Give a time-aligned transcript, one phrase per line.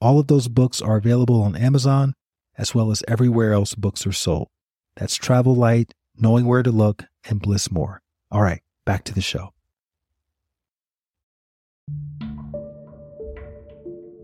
[0.00, 2.14] All of those books are available on Amazon
[2.58, 4.48] as well as everywhere else books are sold.
[4.96, 8.02] That's Travel Light, Knowing Where to Look, and Bliss More.
[8.30, 9.52] All right, back to the show.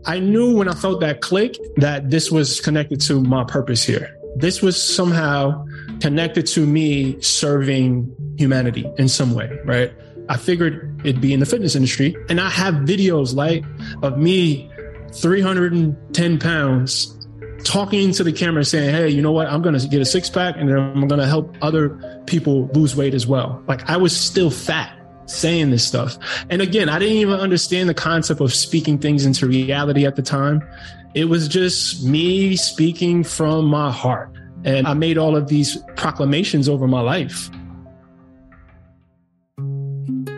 [0.04, 4.16] I knew when I felt that click that this was connected to my purpose here.
[4.36, 5.64] This was somehow
[6.00, 9.92] connected to me serving humanity in some way, right?
[10.28, 12.16] I figured it'd be in the fitness industry.
[12.28, 13.64] And I have videos like
[14.02, 14.70] of me
[15.14, 17.18] 310 pounds
[17.64, 19.46] talking to the camera saying, Hey, you know what?
[19.48, 22.66] I'm going to get a six pack and then I'm going to help other people
[22.68, 23.62] lose weight as well.
[23.66, 26.18] Like I was still fat saying this stuff.
[26.50, 30.22] And again, I didn't even understand the concept of speaking things into reality at the
[30.22, 30.62] time.
[31.14, 34.30] It was just me speaking from my heart.
[34.64, 37.50] And I made all of these proclamations over my life.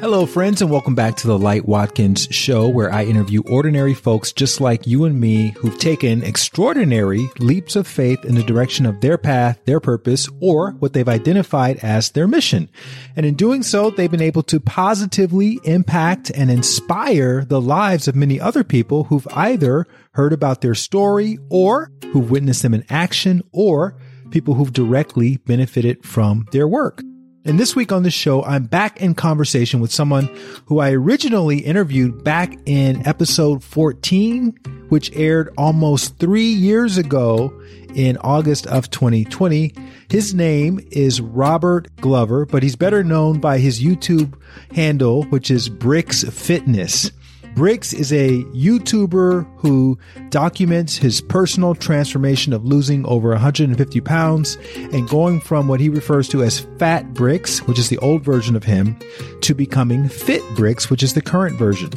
[0.05, 4.33] Hello, friends, and welcome back to the Light Watkins Show, where I interview ordinary folks
[4.33, 9.01] just like you and me who've taken extraordinary leaps of faith in the direction of
[9.01, 12.69] their path, their purpose, or what they've identified as their mission.
[13.17, 18.15] And in doing so, they've been able to positively impact and inspire the lives of
[18.15, 23.43] many other people who've either heard about their story or who've witnessed them in action
[23.53, 23.97] or
[24.31, 27.01] people who've directly benefited from their work.
[27.47, 31.59] And this week on the show, I'm back in conversation with someone who I originally
[31.59, 37.53] interviewed back in episode 14, which aired almost three years ago
[37.95, 39.75] in August of 2020.
[40.09, 44.33] His name is Robert Glover, but he's better known by his YouTube
[44.75, 47.11] handle, which is Brix Fitness.
[47.55, 49.97] Brix is a YouTuber who
[50.31, 56.29] documents his personal transformation of losing over 150 pounds and going from what he refers
[56.31, 58.99] to as Fat Brix, which is the old version of him,
[59.43, 61.93] to becoming Fit Brix, which is the current version.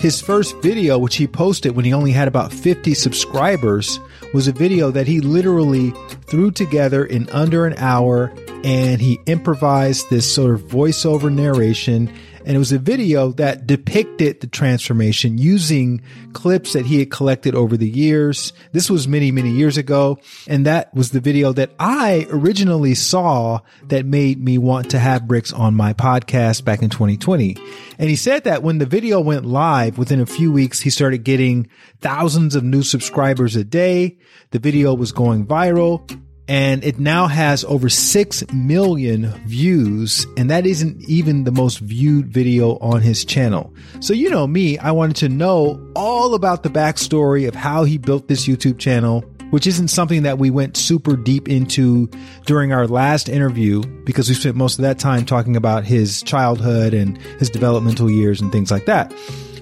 [0.00, 4.00] His first video, which he posted when he only had about 50 subscribers,
[4.34, 5.92] was a video that he literally
[6.26, 8.32] threw together in under an hour
[8.64, 12.12] and he improvised this sort of voiceover narration
[12.44, 16.02] and it was a video that depicted the transformation using
[16.32, 18.52] clips that he had collected over the years.
[18.72, 20.18] This was many, many years ago.
[20.46, 25.22] And that was the video that I originally saw that made me want to have
[25.22, 27.56] Brix on my podcast back in 2020.
[27.98, 31.24] And he said that when the video went live within a few weeks, he started
[31.24, 31.68] getting
[32.00, 34.18] thousands of new subscribers a day.
[34.50, 36.08] The video was going viral
[36.50, 42.26] and it now has over 6 million views and that isn't even the most viewed
[42.26, 43.72] video on his channel.
[44.00, 47.98] So you know me, I wanted to know all about the backstory of how he
[47.98, 52.08] built this YouTube channel, which isn't something that we went super deep into
[52.46, 56.92] during our last interview because we spent most of that time talking about his childhood
[56.92, 59.14] and his developmental years and things like that.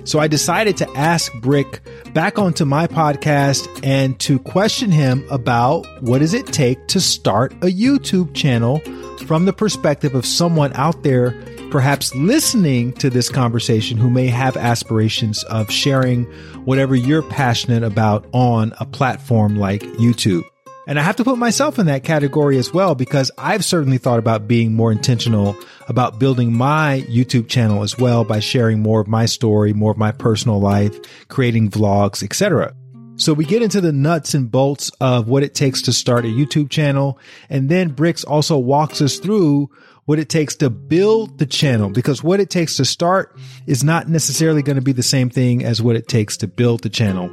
[0.09, 1.83] So I decided to ask Brick
[2.15, 7.53] back onto my podcast and to question him about what does it take to start
[7.57, 8.81] a YouTube channel
[9.27, 11.33] from the perspective of someone out there
[11.71, 16.25] perhaps listening to this conversation who may have aspirations of sharing
[16.65, 20.43] whatever you're passionate about on a platform like YouTube.
[20.89, 24.19] And I have to put myself in that category as well because I've certainly thought
[24.19, 25.55] about being more intentional
[25.87, 29.99] about building my YouTube channel as well by sharing more of my story, more of
[29.99, 32.75] my personal life, creating vlogs, etc.
[33.17, 36.29] So we get into the nuts and bolts of what it takes to start a
[36.29, 37.19] YouTube channel.
[37.51, 39.69] And then Brix also walks us through
[40.07, 44.09] what it takes to build the channel because what it takes to start is not
[44.09, 47.31] necessarily going to be the same thing as what it takes to build the channel.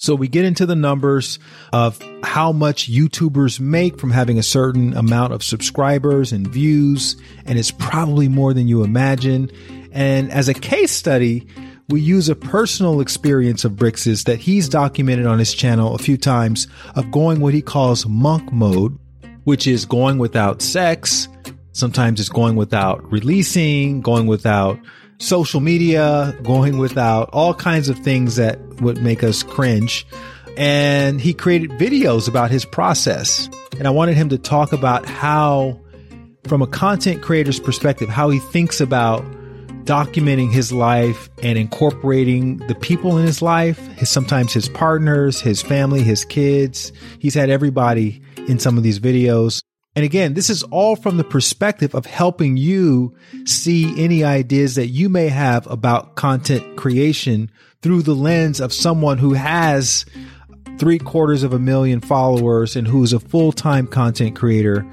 [0.00, 1.40] So we get into the numbers
[1.72, 7.16] of how much YouTubers make from having a certain amount of subscribers and views.
[7.46, 9.50] And it's probably more than you imagine.
[9.90, 11.48] And as a case study,
[11.88, 16.16] we use a personal experience of Brix's that he's documented on his channel a few
[16.16, 18.96] times of going what he calls monk mode,
[19.42, 21.26] which is going without sex.
[21.72, 24.78] Sometimes it's going without releasing, going without
[25.18, 30.06] social media, going without all kinds of things that would make us cringe.
[30.56, 33.48] And he created videos about his process.
[33.78, 35.80] And I wanted him to talk about how,
[36.44, 39.24] from a content creator's perspective, how he thinks about
[39.84, 45.62] documenting his life and incorporating the people in his life, his, sometimes his partners, his
[45.62, 46.92] family, his kids.
[47.18, 49.62] He's had everybody in some of these videos.
[49.98, 53.16] And again, this is all from the perspective of helping you
[53.46, 57.50] see any ideas that you may have about content creation
[57.82, 60.06] through the lens of someone who has
[60.78, 64.86] three quarters of a million followers and who's a full time content creator.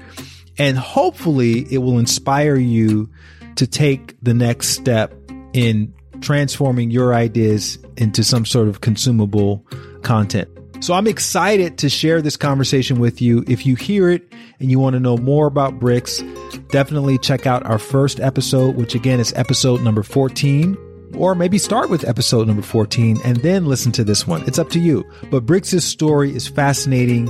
[0.58, 3.08] And hopefully it will inspire you
[3.54, 5.14] to take the next step
[5.52, 9.64] in transforming your ideas into some sort of consumable
[10.02, 10.48] content.
[10.80, 13.44] So I'm excited to share this conversation with you.
[13.48, 16.22] If you hear it and you want to know more about Brix,
[16.70, 20.76] definitely check out our first episode, which again is episode number 14
[21.16, 24.42] or maybe start with episode number 14 and then listen to this one.
[24.46, 25.04] It's up to you.
[25.30, 27.26] But Brix' story is fascinating.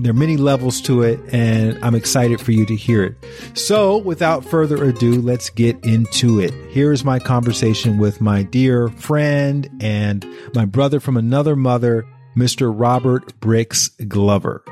[0.00, 3.16] There are many levels to it, and I'm excited for you to hear it.
[3.58, 6.52] So, without further ado, let's get into it.
[6.70, 10.24] Here is my conversation with my dear friend and
[10.54, 12.06] my brother from another mother,
[12.38, 12.72] Mr.
[12.72, 14.62] Robert Brix Glover.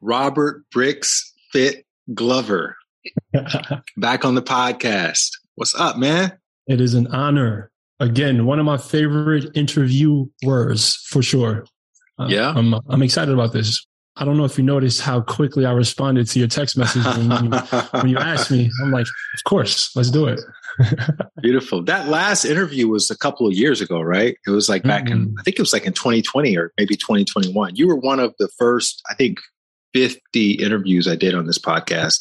[0.00, 1.22] Robert Brix
[1.52, 2.76] Fit Glover.
[3.96, 5.30] Back on the podcast.
[5.54, 6.36] What's up, man?
[6.66, 7.70] It is an honor.
[8.00, 11.66] Again, one of my favorite interviewers for sure.
[12.18, 12.52] Uh, yeah.
[12.56, 13.86] I'm, I'm excited about this.
[14.16, 17.30] I don't know if you noticed how quickly I responded to your text message when
[17.30, 17.50] you,
[18.00, 18.68] when you asked me.
[18.82, 20.40] I'm like, of course, let's do it.
[21.42, 21.82] Beautiful.
[21.82, 24.36] That last interview was a couple of years ago, right?
[24.46, 25.12] It was like back mm-hmm.
[25.12, 27.76] in, I think it was like in 2020 or maybe 2021.
[27.76, 29.38] You were one of the first, I think,
[29.94, 32.18] 50 interviews I did on this podcast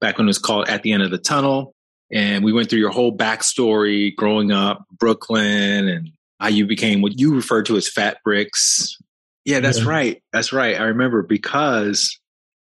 [0.00, 1.74] back when it was called At the End of the Tunnel.
[2.12, 6.10] And we went through your whole backstory growing up, Brooklyn, and
[6.40, 8.94] how you became what you refer to as Fat Brix.
[9.44, 9.88] Yeah, that's yeah.
[9.88, 10.22] right.
[10.32, 10.78] That's right.
[10.78, 12.18] I remember because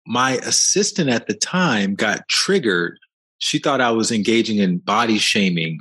[0.06, 2.98] my assistant at the time got triggered.
[3.38, 5.80] She thought I was engaging in body shaming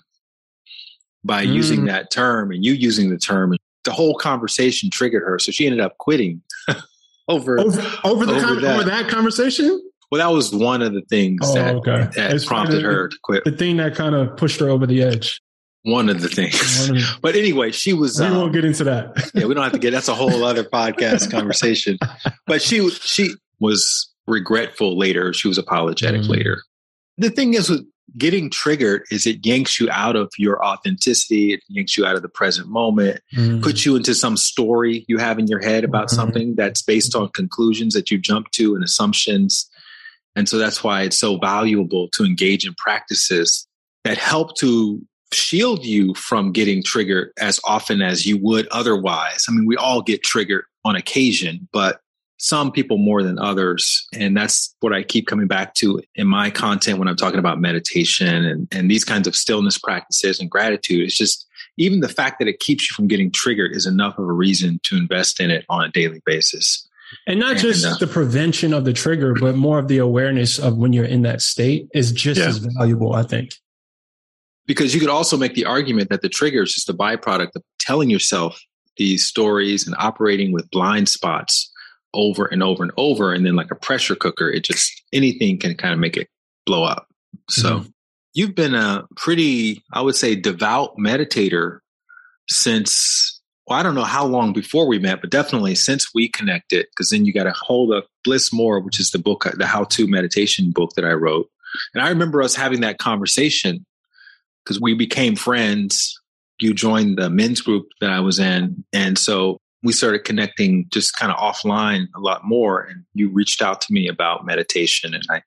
[1.23, 1.53] by mm.
[1.53, 3.55] using that term and you using the term.
[3.83, 5.39] The whole conversation triggered her.
[5.39, 6.41] So she ended up quitting
[7.27, 8.75] over, over, over, the over, con- that.
[8.75, 9.81] over that conversation.
[10.11, 12.09] Well, that was one of the things oh, that, okay.
[12.15, 13.43] that prompted the, her to quit.
[13.43, 15.41] The thing that kind of pushed her over the edge.
[15.83, 16.89] One of the things.
[16.89, 18.19] Of the, but anyway, she was.
[18.19, 19.31] We um, won't get into that.
[19.35, 19.91] yeah, we don't have to get.
[19.91, 21.97] That's a whole other podcast conversation.
[22.47, 25.33] But she she was regretful later.
[25.33, 26.29] She was apologetic mm.
[26.29, 26.61] later.
[27.17, 27.85] The thing is with
[28.17, 31.53] getting triggered is it yanks you out of your authenticity.
[31.53, 33.61] It yanks you out of the present moment, mm.
[33.61, 36.15] puts you into some story you have in your head about mm-hmm.
[36.15, 39.69] something that's based on conclusions that you jump to and assumptions
[40.35, 43.67] and so that's why it's so valuable to engage in practices
[44.03, 45.01] that help to
[45.33, 49.45] shield you from getting triggered as often as you would otherwise.
[49.47, 52.01] I mean, we all get triggered on occasion, but
[52.37, 54.07] some people more than others.
[54.13, 57.59] And that's what I keep coming back to in my content when I'm talking about
[57.59, 61.05] meditation and, and these kinds of stillness practices and gratitude.
[61.05, 61.47] It's just
[61.77, 64.79] even the fact that it keeps you from getting triggered is enough of a reason
[64.83, 66.87] to invest in it on a daily basis.
[67.27, 70.77] And not just uh, the prevention of the trigger, but more of the awareness of
[70.77, 72.47] when you're in that state is just yeah.
[72.47, 73.53] as valuable, I think.
[74.65, 77.63] Because you could also make the argument that the trigger is just a byproduct of
[77.79, 78.59] telling yourself
[78.97, 81.71] these stories and operating with blind spots
[82.15, 83.33] over and over and over.
[83.33, 86.27] And then, like a pressure cooker, it just anything can kind of make it
[86.65, 87.07] blow up.
[87.49, 87.89] So, mm-hmm.
[88.33, 91.79] you've been a pretty, I would say, devout meditator
[92.47, 93.35] since
[93.67, 97.09] well, I don't know how long before we met, but definitely since we connected, because
[97.09, 100.07] then you got a hold of Bliss More, which is the book, the how to
[100.07, 101.49] meditation book that I wrote.
[101.93, 103.85] And I remember us having that conversation
[104.63, 106.19] because we became friends.
[106.59, 108.85] You joined the men's group that I was in.
[108.93, 112.81] And so we started connecting just kind of offline a lot more.
[112.81, 115.43] And you reached out to me about meditation and I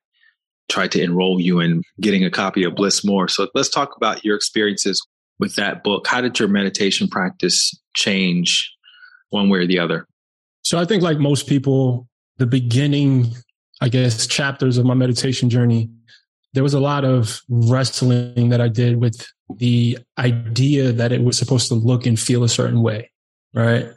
[0.69, 3.27] tried to enroll you in getting a copy of Bliss More.
[3.27, 5.05] So let's talk about your experiences
[5.39, 6.07] with that book.
[6.07, 8.73] How did your meditation practice change
[9.29, 10.07] one way or the other?
[10.61, 13.33] So I think, like most people, the beginning,
[13.81, 15.89] I guess, chapters of my meditation journey,
[16.53, 21.37] there was a lot of wrestling that I did with the idea that it was
[21.37, 23.11] supposed to look and feel a certain way.
[23.53, 23.87] Right.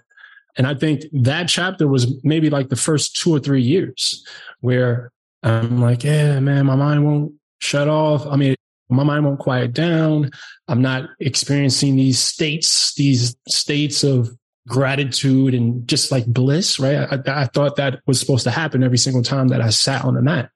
[0.56, 4.26] And I think that chapter was maybe like the first two or three years
[4.60, 5.10] where
[5.42, 8.26] I'm like, yeah, man, my mind won't shut off.
[8.26, 8.54] I mean,
[8.88, 10.30] my mind won't quiet down.
[10.68, 14.30] I'm not experiencing these states, these states of
[14.68, 17.08] gratitude and just like bliss, right?
[17.10, 20.14] I, I, thought that was supposed to happen every single time that I sat on
[20.14, 20.50] the mat.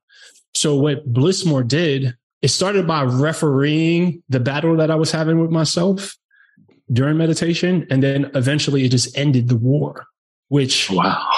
[0.55, 5.41] So what Bliss More did, it started by refereeing the battle that I was having
[5.41, 6.17] with myself
[6.93, 7.87] during meditation.
[7.91, 10.07] And then eventually it just ended the war,
[10.49, 11.29] which, wow.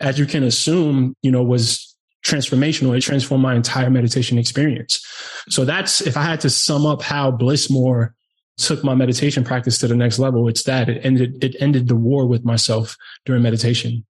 [0.00, 1.94] as you can assume, you know, was
[2.24, 2.96] transformational.
[2.96, 5.04] It transformed my entire meditation experience.
[5.48, 8.14] So that's, if I had to sum up how Bliss More
[8.56, 11.96] took my meditation practice to the next level, it's that it ended, it ended the
[11.96, 14.06] war with myself during meditation.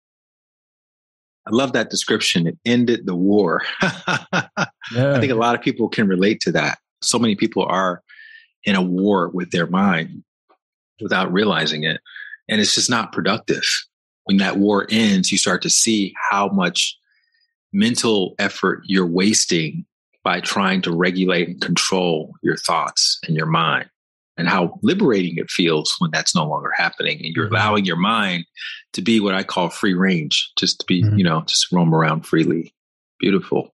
[1.45, 2.47] I love that description.
[2.47, 3.61] It ended the war.
[3.81, 3.91] yeah.
[4.95, 6.77] I think a lot of people can relate to that.
[7.01, 8.01] So many people are
[8.63, 10.23] in a war with their mind
[11.01, 12.01] without realizing it.
[12.49, 13.63] And it's just not productive.
[14.25, 16.97] When that war ends, you start to see how much
[17.71, 19.85] mental effort you're wasting
[20.23, 23.89] by trying to regulate and control your thoughts and your mind
[24.37, 27.55] and how liberating it feels when that's no longer happening and you're mm-hmm.
[27.55, 28.45] allowing your mind
[28.93, 31.17] to be what I call free range, just to be, mm-hmm.
[31.17, 32.73] you know, just roam around freely.
[33.19, 33.73] Beautiful.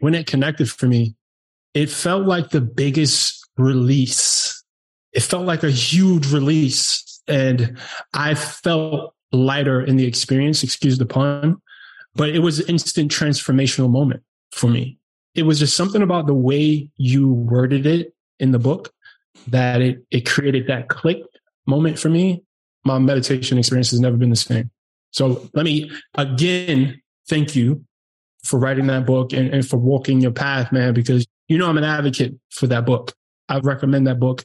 [0.00, 1.14] When it connected for me,
[1.74, 4.59] it felt like the biggest release.
[5.12, 7.78] It felt like a huge release and
[8.14, 11.60] I felt lighter in the experience, excuse the pun,
[12.14, 14.98] but it was an instant transformational moment for me.
[15.34, 18.92] It was just something about the way you worded it in the book
[19.48, 21.22] that it, it created that click
[21.66, 22.42] moment for me.
[22.84, 24.70] My meditation experience has never been the same.
[25.12, 27.84] So let me again thank you
[28.44, 31.78] for writing that book and, and for walking your path, man, because you know I'm
[31.78, 33.12] an advocate for that book.
[33.48, 34.44] I recommend that book.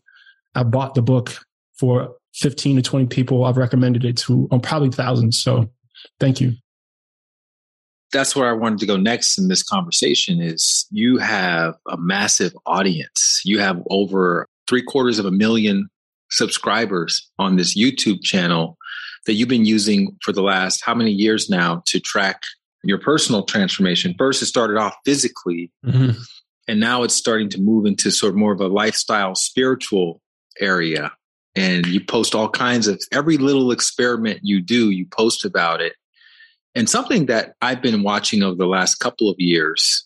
[0.56, 1.38] I bought the book
[1.78, 3.46] for 15 to 20 people.
[3.46, 5.42] I've recommended it to on probably thousands.
[5.42, 5.70] So
[6.20, 6.54] thank you
[8.16, 12.56] that's where I wanted to go next in this conversation is you have a massive
[12.66, 13.42] audience.
[13.44, 15.90] You have over three quarters of a million
[16.32, 18.78] subscribers on this YouTube channel
[19.26, 22.42] that you've been using for the last how many years now to track
[22.84, 24.16] your personal transformation.
[24.18, 26.12] First, it started off physically, mm-hmm.
[26.68, 30.22] and now it's starting to move into sort of more of a lifestyle, spiritual
[30.60, 31.12] area.
[31.56, 35.94] And you post all kinds of every little experiment you do, you post about it.
[36.74, 40.06] And something that I've been watching over the last couple of years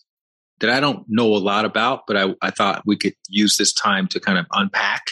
[0.60, 3.74] that I don't know a lot about, but I, I thought we could use this
[3.74, 5.04] time to kind of unpack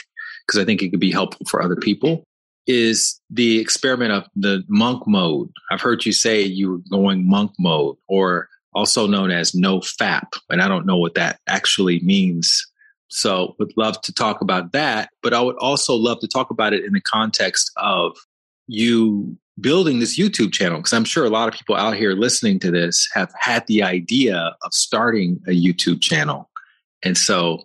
[0.45, 2.23] because I think it could be helpful for other people
[2.67, 5.49] is the experiment of the monk mode.
[5.71, 10.27] I've heard you say you were going monk mode or also known as no fap.
[10.49, 12.65] And I don't know what that actually means.
[13.09, 16.73] So would love to talk about that, but I would also love to talk about
[16.73, 18.17] it in the context of
[18.67, 22.59] you building this YouTube channel because I'm sure a lot of people out here listening
[22.59, 26.49] to this have had the idea of starting a YouTube channel.
[27.03, 27.63] And so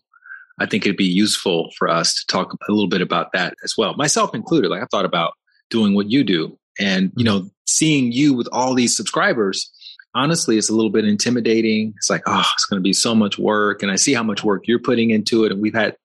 [0.59, 3.75] I think it'd be useful for us to talk a little bit about that as
[3.77, 4.71] well, myself included.
[4.71, 5.35] Like I thought about
[5.71, 7.45] doing what you do and, you mm-hmm.
[7.45, 9.71] know, seeing you with all these subscribers.
[10.15, 11.95] Honestly, it's a little bit intimidating.
[11.97, 13.83] It's like, oh, it's going to be so much work.
[13.83, 15.53] And I see how much work you're putting into it.
[15.53, 15.97] And we've had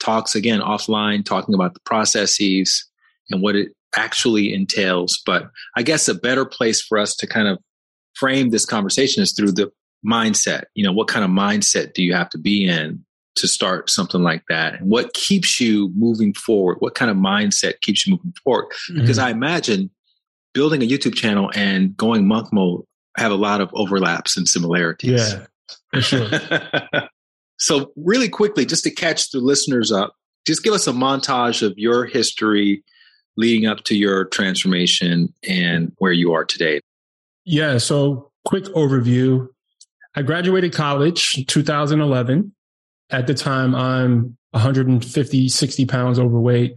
[0.00, 2.88] talks again offline talking about the processes
[3.30, 5.22] and what it actually entails.
[5.24, 7.58] But I guess a better place for us to kind of
[8.14, 9.70] frame this conversation is through the
[10.04, 10.64] mindset.
[10.74, 13.04] You know, what kind of mindset do you have to be in
[13.36, 14.74] to start something like that?
[14.74, 16.78] And what keeps you moving forward?
[16.80, 18.66] What kind of mindset keeps you moving forward?
[18.90, 19.00] Mm-hmm.
[19.00, 19.90] Because I imagine
[20.52, 22.84] building a YouTube channel and going monk mode
[23.16, 25.34] have a lot of overlaps and similarities.
[25.34, 25.46] Yeah,
[25.92, 26.28] for sure.
[27.58, 30.14] so, really quickly, just to catch the listeners up,
[30.46, 32.82] just give us a montage of your history
[33.36, 36.80] leading up to your transformation and where you are today?
[37.44, 37.78] Yeah.
[37.78, 39.48] So, quick overview.
[40.14, 42.54] I graduated college 2011.
[43.10, 46.74] At the time, I'm 150, 60 pounds overweight.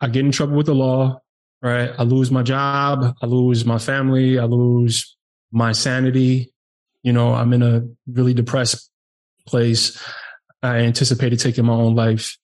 [0.00, 1.20] I get in trouble with the law,
[1.62, 1.90] right?
[1.98, 3.14] I lose my job.
[3.22, 4.38] I lose my family.
[4.38, 5.13] I lose
[5.54, 6.52] my sanity.
[7.02, 8.90] You know, I'm in a really depressed
[9.46, 10.02] place.
[10.62, 12.36] I anticipated taking my own life.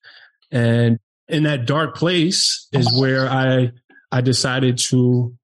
[0.50, 0.98] And
[1.28, 3.72] in that dark place is where I
[4.12, 5.34] I decided to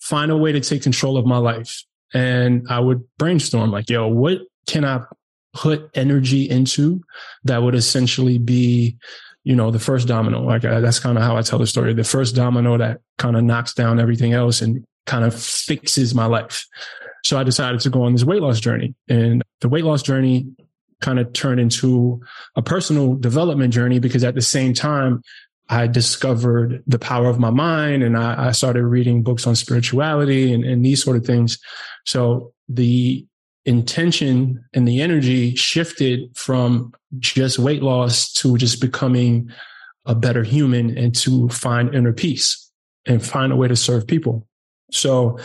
[0.00, 1.82] find a way to take control of my life.
[2.14, 5.02] And I would brainstorm like, yo, what can I
[5.54, 7.02] put energy into
[7.44, 8.96] that would essentially be,
[9.44, 10.42] you know, the first domino.
[10.42, 11.94] Like uh, that's kind of how I tell the story.
[11.94, 16.26] The first domino that kind of knocks down everything else and kind of fixes my
[16.26, 16.66] life.
[17.24, 20.46] So I decided to go on this weight loss journey and the weight loss journey
[21.00, 22.20] kind of turned into
[22.56, 25.22] a personal development journey because at the same time,
[25.68, 30.52] I discovered the power of my mind and I, I started reading books on spirituality
[30.52, 31.58] and, and these sort of things.
[32.06, 33.26] So the
[33.66, 39.50] intention and the energy shifted from just weight loss to just becoming
[40.06, 42.70] a better human and to find inner peace
[43.06, 44.47] and find a way to serve people.
[44.90, 45.38] So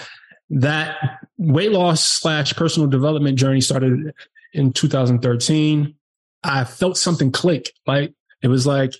[0.50, 0.97] that
[1.38, 4.13] weight loss slash personal development journey started
[4.53, 5.95] in 2013,
[6.43, 7.71] I felt something click.
[7.88, 8.93] Like it was like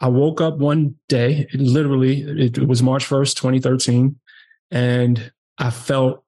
[0.00, 4.16] I woke up one day, it literally, it, it was March 1st, 2013,
[4.70, 6.22] and I felt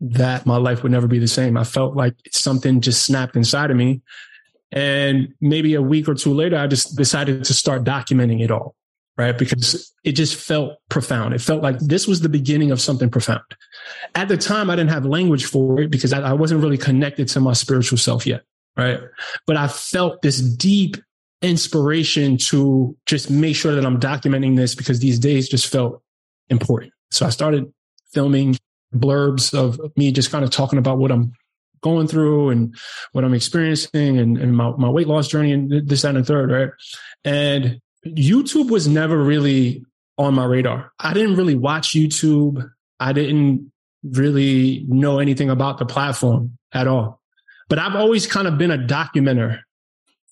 [0.00, 1.56] that my life would never be the same.
[1.56, 4.02] I felt like something just snapped inside of me.
[4.72, 8.74] And maybe a week or two later, I just decided to start documenting it all,
[9.16, 9.36] right?
[9.36, 11.34] Because it just felt profound.
[11.34, 13.42] It felt like this was the beginning of something profound.
[14.14, 17.28] At the time, I didn't have language for it because I, I wasn't really connected
[17.28, 18.42] to my spiritual self yet,
[18.76, 19.00] right?
[19.46, 20.96] But I felt this deep
[21.42, 26.02] inspiration to just make sure that I'm documenting this because these days just felt
[26.48, 26.92] important.
[27.10, 27.72] So I started
[28.12, 28.56] filming
[28.94, 31.32] blurbs of me just kind of talking about what I'm
[31.82, 32.74] going through and
[33.12, 36.24] what I'm experiencing and, and my, my weight loss journey and this, that, and the
[36.24, 36.70] third, right?
[37.24, 39.84] And YouTube was never really
[40.18, 40.92] on my radar.
[40.98, 42.70] I didn't really watch YouTube.
[43.00, 47.20] I didn't really know anything about the platform at all.
[47.68, 49.60] But I've always kind of been a documenter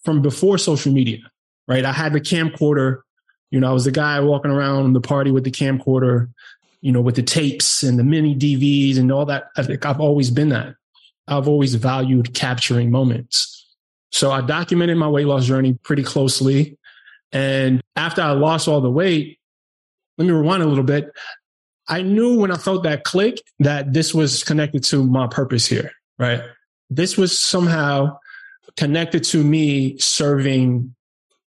[0.04, 1.18] from before social media,
[1.66, 1.84] right?
[1.84, 3.00] I had the camcorder.
[3.50, 6.30] You know, I was the guy walking around the party with the camcorder,
[6.80, 9.44] you know, with the tapes and the mini DVs and all that.
[9.56, 10.74] I think I've always been that.
[11.28, 13.66] I've always valued capturing moments.
[14.10, 16.76] So I documented my weight loss journey pretty closely.
[17.32, 19.38] And after I lost all the weight,
[20.18, 21.10] let me rewind a little bit.
[21.88, 25.90] I knew when I felt that click that this was connected to my purpose here,
[26.18, 26.42] right?
[26.90, 28.18] This was somehow
[28.76, 30.94] connected to me serving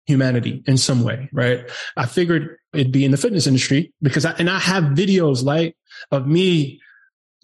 [0.06, 1.70] humanity in some way, right?
[1.96, 5.76] I figured it'd be in the fitness industry because I, and I have videos like
[6.10, 6.80] of me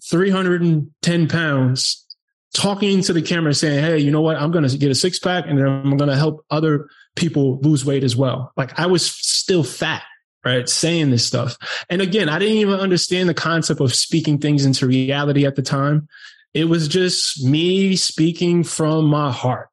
[0.09, 2.07] 310 pounds
[2.55, 4.37] talking to the camera saying, Hey, you know what?
[4.37, 7.85] I'm going to get a six pack and I'm going to help other people lose
[7.85, 8.53] weight as well.
[8.57, 10.03] Like I was still fat,
[10.45, 10.69] right?
[10.69, 11.57] Saying this stuff.
[11.89, 15.63] And again, I didn't even understand the concept of speaking things into reality at the
[15.63, 16.09] time.
[16.53, 19.69] It was just me speaking from my heart.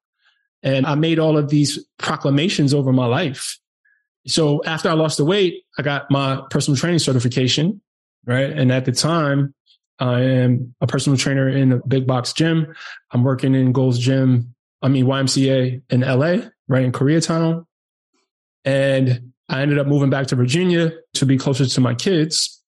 [0.62, 3.58] And I made all of these proclamations over my life.
[4.26, 7.80] So after I lost the weight, I got my personal training certification,
[8.24, 8.50] right?
[8.50, 9.54] And at the time,
[9.98, 12.74] I am a personal trainer in a big box gym.
[13.10, 17.66] I'm working in Gold's Gym, I mean YMCA in LA, right in Koreatown.
[18.64, 22.62] And I ended up moving back to Virginia to be closer to my kids.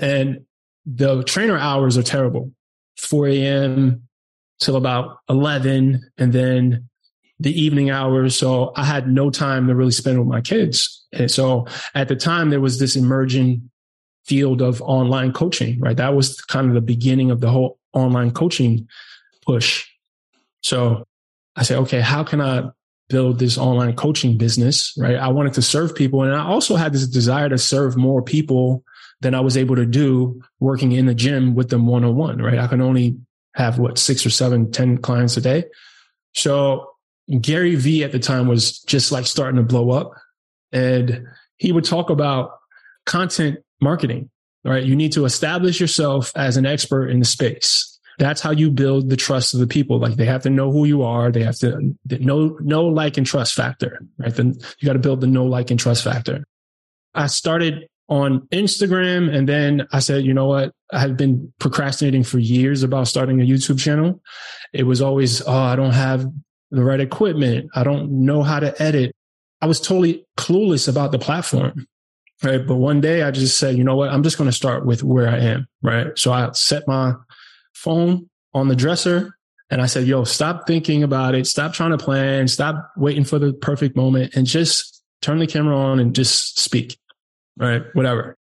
[0.00, 0.44] And
[0.86, 2.52] the trainer hours are terrible.
[2.98, 4.08] 4 a.m.
[4.60, 6.88] till about 11 and then
[7.40, 8.36] the evening hours.
[8.36, 11.06] So I had no time to really spend with my kids.
[11.12, 13.70] And so at the time there was this emerging
[14.24, 15.96] field of online coaching, right?
[15.96, 18.88] That was kind of the beginning of the whole online coaching
[19.46, 19.86] push.
[20.62, 21.04] So
[21.56, 22.70] I said, okay, how can I
[23.08, 25.16] build this online coaching business, right?
[25.16, 26.22] I wanted to serve people.
[26.22, 28.84] And I also had this desire to serve more people
[29.20, 32.40] than I was able to do working in the gym with them one on one,
[32.40, 32.58] right?
[32.58, 33.16] I can only
[33.54, 35.64] have what six or seven, ten clients a day.
[36.34, 36.90] So
[37.40, 40.12] Gary Vee at the time was just like starting to blow up
[40.72, 42.52] and he would talk about
[43.06, 44.30] content marketing,
[44.64, 44.84] right?
[44.84, 47.87] You need to establish yourself as an expert in the space.
[48.18, 49.98] That's how you build the trust of the people.
[49.98, 51.30] Like they have to know who you are.
[51.30, 54.34] They have to know, know, like, and trust factor, right?
[54.34, 56.44] Then you got to build the know, like, and trust factor.
[57.14, 60.72] I started on Instagram and then I said, you know what?
[60.92, 64.20] I have been procrastinating for years about starting a YouTube channel.
[64.72, 66.26] It was always, oh, I don't have
[66.70, 67.70] the right equipment.
[67.74, 69.14] I don't know how to edit.
[69.60, 71.86] I was totally clueless about the platform.
[72.42, 72.64] Right.
[72.64, 74.10] But one day I just said, you know what?
[74.10, 75.66] I'm just going to start with where I am.
[75.82, 76.16] Right.
[76.16, 77.14] So I set my
[77.78, 79.36] phone on the dresser
[79.70, 81.46] and I said, yo, stop thinking about it.
[81.46, 82.48] Stop trying to plan.
[82.48, 86.98] Stop waiting for the perfect moment and just turn the camera on and just speak.
[87.56, 87.82] Right.
[87.92, 88.36] Whatever.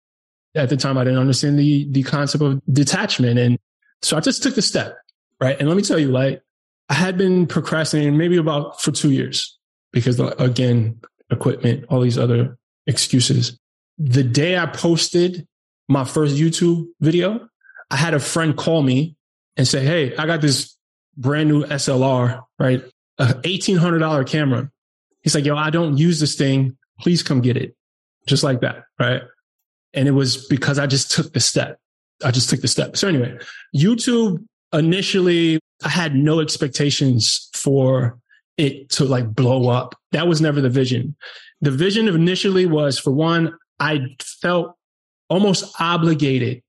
[0.55, 3.39] At the time, I didn't understand the, the concept of detachment.
[3.39, 3.59] And
[4.03, 4.97] so I just took the step.
[5.41, 5.59] Right.
[5.59, 6.43] And let me tell you, like,
[6.89, 9.59] I had been procrastinating maybe about for two years
[9.93, 13.59] because uh, again, equipment, all these other excuses
[13.99, 15.47] the day I posted
[15.89, 17.49] my first YouTube video,
[17.91, 19.17] I had a friend call me
[19.57, 20.77] and say, Hey, I got this
[21.17, 22.83] brand new SLR, right?
[23.19, 24.71] A $1,800 camera.
[25.23, 26.77] He's like, yo, I don't use this thing.
[27.01, 27.75] Please come get it.
[28.27, 28.85] Just like that.
[28.99, 29.23] Right.
[29.93, 31.79] And it was because I just took the step.
[32.25, 32.97] I just took the step.
[32.97, 33.39] So anyway,
[33.75, 38.19] YouTube initially, I had no expectations for
[38.57, 39.95] it to like blow up.
[40.13, 41.17] That was never the vision.
[41.61, 44.77] The vision initially was for one, I felt
[45.29, 46.63] almost obligated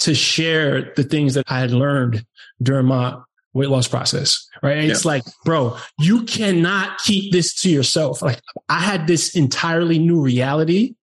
[0.00, 2.24] to share the things that I had learned
[2.62, 3.18] during my
[3.54, 4.46] weight loss process.
[4.62, 4.84] Right.
[4.84, 4.90] Yeah.
[4.90, 8.20] It's like, bro, you cannot keep this to yourself.
[8.22, 10.94] Like I had this entirely new reality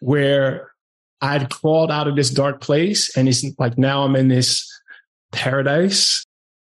[0.00, 0.70] where
[1.20, 4.64] I'd crawled out of this dark place and it's like now I'm in this
[5.32, 6.24] paradise,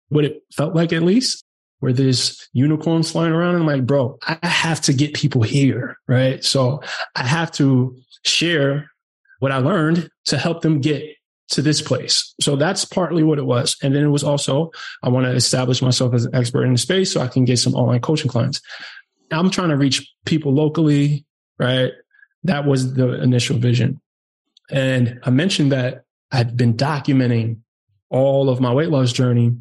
[0.09, 1.43] what it felt like at least
[1.79, 3.55] where there's unicorns flying around.
[3.55, 5.97] And I'm like, bro, I have to get people here.
[6.07, 6.43] Right.
[6.43, 6.81] So
[7.15, 8.91] I have to share
[9.39, 11.03] what I learned to help them get
[11.49, 12.33] to this place.
[12.41, 13.77] So that's partly what it was.
[13.83, 14.71] And then it was also,
[15.03, 17.59] I want to establish myself as an expert in the space so I can get
[17.59, 18.61] some online coaching clients.
[19.31, 21.25] I'm trying to reach people locally,
[21.59, 21.91] right?
[22.43, 24.01] That was the initial vision.
[24.71, 27.59] And I mentioned that I'd been documenting
[28.09, 29.55] all of my weight loss journey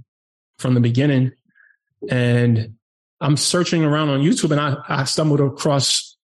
[0.58, 1.32] from the beginning.
[2.08, 2.74] And
[3.20, 6.16] I'm searching around on YouTube and I, I stumbled across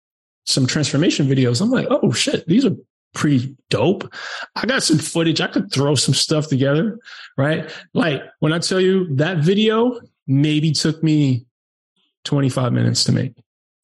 [0.46, 1.60] some transformation videos.
[1.60, 2.76] I'm like, oh shit, these are
[3.14, 4.12] pretty dope.
[4.54, 5.40] I got some footage.
[5.40, 6.98] I could throw some stuff together,
[7.36, 7.70] right?
[7.94, 11.46] Like when I tell you that video maybe took me
[12.24, 13.34] 25 minutes to make.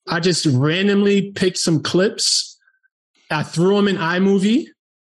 [0.06, 2.58] I just randomly picked some clips.
[3.30, 4.66] I threw them in iMovie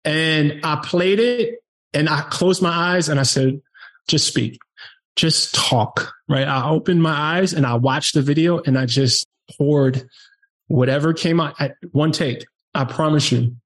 [0.04, 1.60] and I played it
[1.92, 3.60] and I closed my eyes and I said,
[4.08, 4.58] just speak,
[5.14, 6.46] just talk, right?
[6.46, 10.02] I opened my eyes and I watched the video and I just poured
[10.66, 12.44] whatever came out at one take.
[12.74, 13.56] I promise you,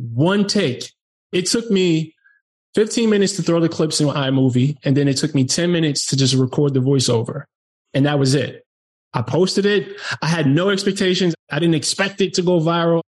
[0.00, 0.92] one take.
[1.32, 2.14] It took me
[2.74, 6.06] 15 minutes to throw the clips in iMovie, and then it took me 10 minutes
[6.06, 7.44] to just record the voiceover.
[7.94, 8.64] And that was it.
[9.12, 10.00] I posted it.
[10.22, 11.34] I had no expectations.
[11.50, 13.02] I didn't expect it to go viral.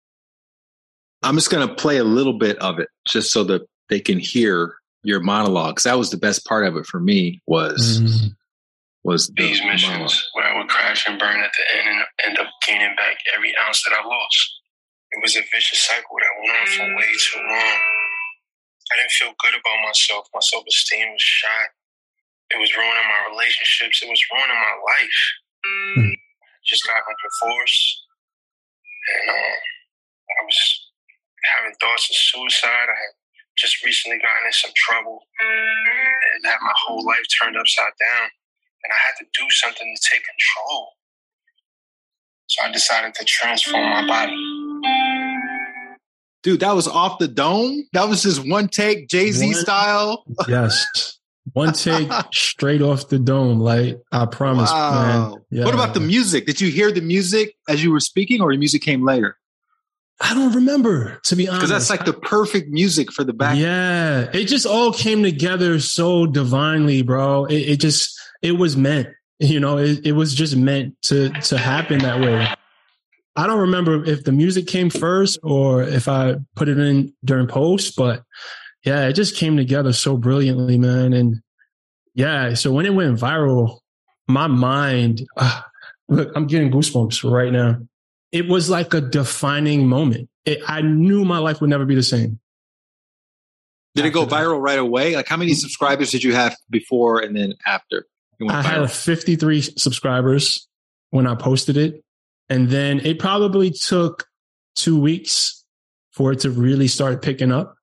[1.21, 4.17] I'm just going to play a little bit of it just so that they can
[4.17, 5.83] hear your monologues.
[5.83, 8.27] That was the best part of it for me was mm-hmm.
[9.03, 10.11] was the these missions monologue.
[10.33, 13.53] where I would crash and burn at the end and end up gaining back every
[13.67, 14.58] ounce that I lost.
[15.11, 17.77] It was a vicious cycle that went on for way too long.
[18.91, 20.27] I didn't feel good about myself.
[20.33, 21.69] My self esteem was shot.
[22.51, 24.01] It was ruining my relationships.
[24.01, 25.21] It was ruining my life.
[25.65, 26.13] Mm.
[26.65, 27.79] Just got a force,
[29.09, 29.57] and um,
[30.29, 30.59] I was
[31.57, 32.89] having thoughts of suicide.
[32.89, 33.13] I had
[33.57, 38.29] just recently gotten in some trouble and had my whole life turned upside down.
[38.83, 40.93] And I had to do something to take control.
[42.47, 44.58] So I decided to transform my body.
[46.41, 47.87] Dude, that was off the dome.
[47.93, 50.23] That was just one take, Jay Z style.
[50.47, 51.17] yes.
[51.53, 53.59] One take straight off the dome.
[53.59, 55.31] Like, I promise, wow.
[55.31, 55.41] man.
[55.49, 55.65] Yeah.
[55.65, 56.45] What about the music?
[56.45, 59.35] Did you hear the music as you were speaking, or the music came later?
[60.21, 61.61] I don't remember, to be honest.
[61.61, 63.57] Because that's like the perfect music for the back.
[63.57, 64.29] Yeah.
[64.33, 67.45] It just all came together so divinely, bro.
[67.45, 69.09] It, it just, it was meant.
[69.39, 72.45] You know, it, it was just meant to to happen that way.
[73.35, 77.47] I don't remember if the music came first or if I put it in during
[77.47, 78.23] post, but
[78.83, 81.13] yeah, it just came together so brilliantly, man.
[81.13, 81.41] And
[82.15, 83.79] yeah, so when it went viral,
[84.27, 85.61] my mind, uh,
[86.07, 87.77] look, I'm getting goosebumps right now.
[88.31, 90.29] It was like a defining moment.
[90.45, 92.39] It, I knew my life would never be the same.
[93.95, 95.15] Did it go viral right away?
[95.15, 98.05] Like, how many subscribers did you have before and then after?
[98.47, 100.67] I had 53 subscribers
[101.09, 102.03] when I posted it.
[102.49, 104.27] And then it probably took
[104.75, 105.63] two weeks
[106.11, 107.75] for it to really start picking up.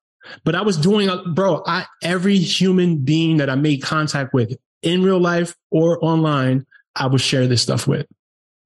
[0.44, 5.02] But I was doing, bro, I, every human being that I made contact with in
[5.02, 8.06] real life or online, I would share this stuff with.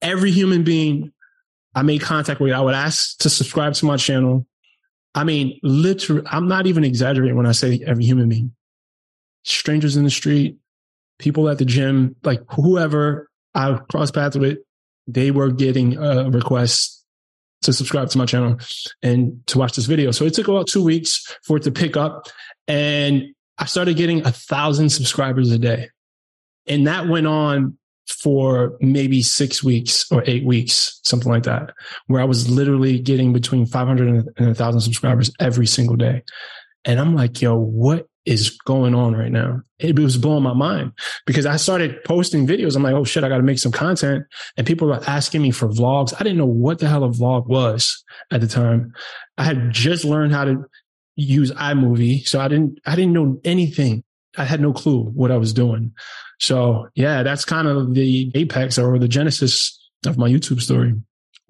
[0.01, 1.11] Every human being
[1.75, 4.45] I made contact with, I would ask to subscribe to my channel.
[5.13, 8.53] I mean, literally, I'm not even exaggerating when I say every human being.
[9.43, 10.57] Strangers in the street,
[11.19, 14.59] people at the gym, like whoever I crossed paths with,
[15.13, 17.03] they were getting uh, a request
[17.63, 18.57] to subscribe to my channel
[19.03, 20.11] and to watch this video.
[20.11, 22.27] So it took about two weeks for it to pick up.
[22.67, 25.89] And I started getting a thousand subscribers a day.
[26.67, 27.77] And that went on
[28.09, 31.73] for maybe six weeks or eight weeks, something like that,
[32.07, 36.23] where I was literally getting between 500 and 1,000 subscribers every single day.
[36.83, 39.61] And I'm like, yo, what is going on right now?
[39.79, 40.93] It was blowing my mind
[41.25, 42.75] because I started posting videos.
[42.75, 44.25] I'm like, oh shit, I got to make some content.
[44.57, 46.13] And people were asking me for vlogs.
[46.13, 48.93] I didn't know what the hell a vlog was at the time.
[49.37, 50.65] I had just learned how to
[51.15, 52.27] use iMovie.
[52.27, 54.03] So I didn't, I didn't know anything.
[54.37, 55.93] I had no clue what I was doing.
[56.39, 60.93] So yeah, that's kind of the apex or the genesis of my YouTube story.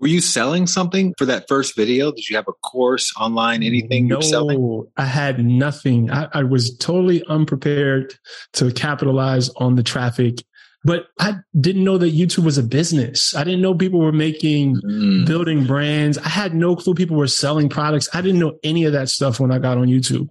[0.02, 2.12] Were you selling something for that first video?
[2.12, 4.88] Did you have a course online, anything no, selling?
[4.98, 6.10] I had nothing.
[6.10, 8.16] I, I, was totally unprepared
[8.54, 10.44] to capitalize on the traffic.
[10.84, 13.36] But I didn't know that YouTube was a business.
[13.36, 15.28] I didn't know people were making, mm.
[15.28, 16.18] building brands.
[16.18, 18.10] I had no clue people were selling products.
[18.16, 20.30] I didn't know any of that stuff when I got on YouTube.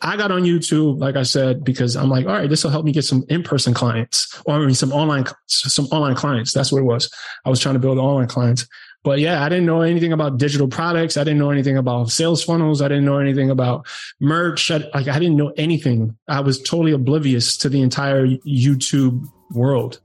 [0.00, 2.84] I got on YouTube, like I said, because I'm like, all right, this will help
[2.84, 6.52] me get some in-person clients or I mean, some online, some online clients.
[6.52, 7.12] That's what it was.
[7.44, 8.68] I was trying to build online clients.
[9.04, 11.16] But yeah, I didn't know anything about digital products.
[11.16, 12.82] I didn't know anything about sales funnels.
[12.82, 13.86] I didn't know anything about
[14.20, 14.70] merch.
[14.70, 16.16] I, like I didn't know anything.
[16.26, 20.00] I was totally oblivious to the entire YouTube world.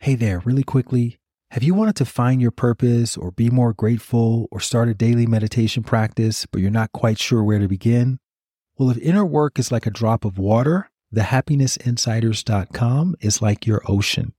[0.00, 1.18] Hey there, really quickly.
[1.50, 5.26] Have you wanted to find your purpose or be more grateful or start a daily
[5.26, 8.18] meditation practice, but you're not quite sure where to begin?
[8.78, 14.34] Well, if inner work is like a drop of water, thehappinessinsiders.com is like your ocean.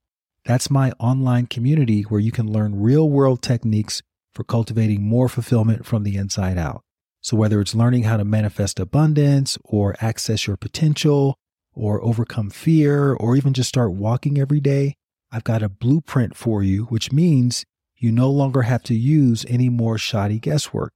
[0.46, 4.00] That's my online community where you can learn real world techniques
[4.32, 6.80] for cultivating more fulfillment from the inside out.
[7.20, 11.36] So, whether it's learning how to manifest abundance or access your potential
[11.74, 14.94] or overcome fear or even just start walking every day,
[15.30, 19.68] I've got a blueprint for you, which means you no longer have to use any
[19.68, 20.94] more shoddy guesswork.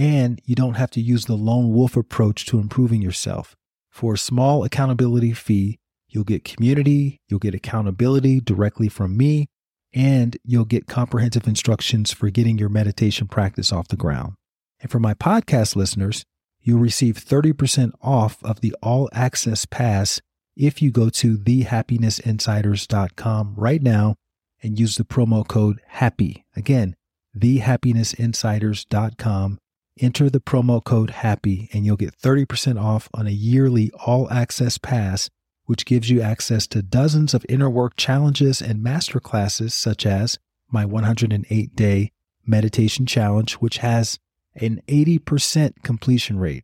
[0.00, 3.54] And you don't have to use the lone wolf approach to improving yourself.
[3.90, 9.48] For a small accountability fee, you'll get community, you'll get accountability directly from me,
[9.92, 14.36] and you'll get comprehensive instructions for getting your meditation practice off the ground.
[14.80, 16.24] And for my podcast listeners,
[16.62, 20.22] you'll receive 30% off of the all access pass
[20.56, 24.14] if you go to thehappinessinsiders.com right now
[24.62, 26.42] and use the promo code HAPPY.
[26.56, 26.96] Again,
[27.38, 29.58] thehappinessinsiders.com.
[30.00, 34.78] Enter the promo code HAPPY and you'll get 30% off on a yearly all access
[34.78, 35.28] pass,
[35.66, 40.38] which gives you access to dozens of inner work challenges and masterclasses, such as
[40.70, 42.12] my 108 day
[42.46, 44.20] meditation challenge, which has
[44.54, 46.62] an 80% completion rate.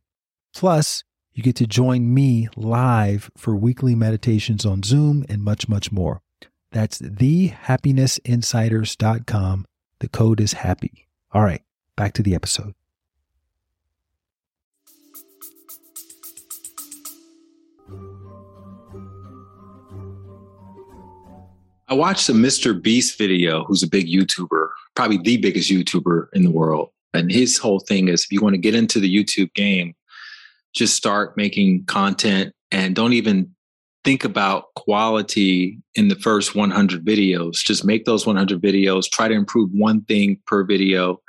[0.54, 1.02] Plus,
[1.34, 6.22] you get to join me live for weekly meditations on Zoom and much, much more.
[6.72, 9.66] That's thehappinessinsiders.com.
[9.98, 11.06] The code is happy.
[11.32, 11.60] All right,
[11.96, 12.72] back to the episode.
[21.88, 22.80] I watched a Mr.
[22.80, 26.90] Beast video, who's a big YouTuber, probably the biggest YouTuber in the world.
[27.14, 29.94] And his whole thing is if you want to get into the YouTube game,
[30.74, 33.54] just start making content and don't even
[34.04, 37.56] think about quality in the first 100 videos.
[37.64, 41.20] Just make those 100 videos, try to improve one thing per video.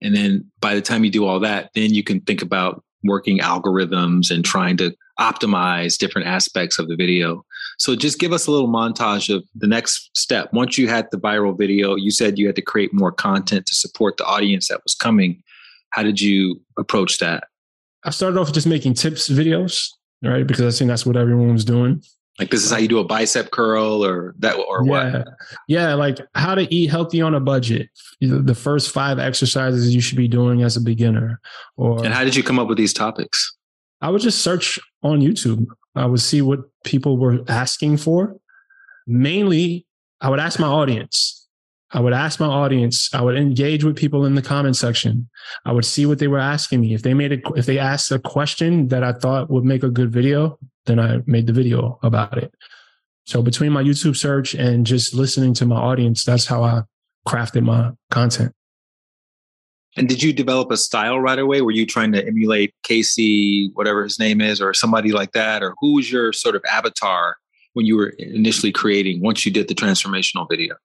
[0.00, 3.38] And then by the time you do all that, then you can think about working
[3.38, 7.44] algorithms and trying to optimize different aspects of the video.
[7.78, 10.52] So just give us a little montage of the next step.
[10.52, 13.74] Once you had the viral video, you said you had to create more content to
[13.74, 15.42] support the audience that was coming.
[15.90, 17.44] How did you approach that?
[18.04, 19.88] I started off just making tips videos,
[20.22, 20.46] right?
[20.46, 22.02] Because I think that's what everyone was doing.
[22.38, 24.90] Like this is how you do a bicep curl or that or yeah.
[24.90, 25.28] what?
[25.66, 27.88] Yeah, like how to eat healthy on a budget.
[28.20, 31.40] The first five exercises you should be doing as a beginner.
[31.76, 33.56] Or And how did you come up with these topics?
[34.00, 35.66] I would just search on YouTube.
[35.96, 38.36] I would see what people were asking for.
[39.06, 39.86] Mainly,
[40.20, 41.34] I would ask my audience.
[41.90, 43.08] I would ask my audience.
[43.14, 45.28] I would engage with people in the comment section.
[45.64, 46.94] I would see what they were asking me.
[46.94, 49.88] If they made a, if they asked a question that I thought would make a
[49.88, 52.52] good video, then I made the video about it.
[53.26, 56.82] So between my YouTube search and just listening to my audience, that's how I
[57.28, 58.52] crafted my content.
[59.96, 61.60] And did you develop a style right away?
[61.60, 65.62] Were you trying to emulate Casey, whatever his name is, or somebody like that?
[65.62, 67.36] Or who was your sort of avatar
[67.74, 70.76] when you were initially creating once you did the transformational video?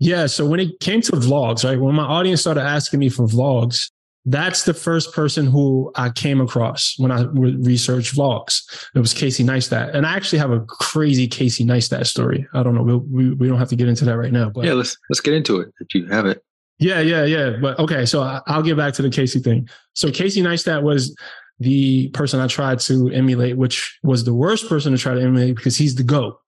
[0.00, 0.26] Yeah.
[0.26, 3.90] So when it came to vlogs, right, when my audience started asking me for vlogs,
[4.30, 8.62] that's the first person who I came across when I researched vlogs.
[8.94, 9.94] It was Casey Neistat.
[9.94, 12.46] And I actually have a crazy Casey Neistat story.
[12.52, 12.82] I don't know.
[12.82, 14.50] We, we, we don't have to get into that right now.
[14.50, 16.44] But yeah, let's let's get into it if you have it.
[16.78, 17.56] Yeah, yeah, yeah.
[17.60, 19.68] But okay, so I'll get back to the Casey thing.
[19.94, 21.16] So Casey Neistat was
[21.58, 25.56] the person I tried to emulate, which was the worst person to try to emulate
[25.56, 26.38] because he's the GOAT.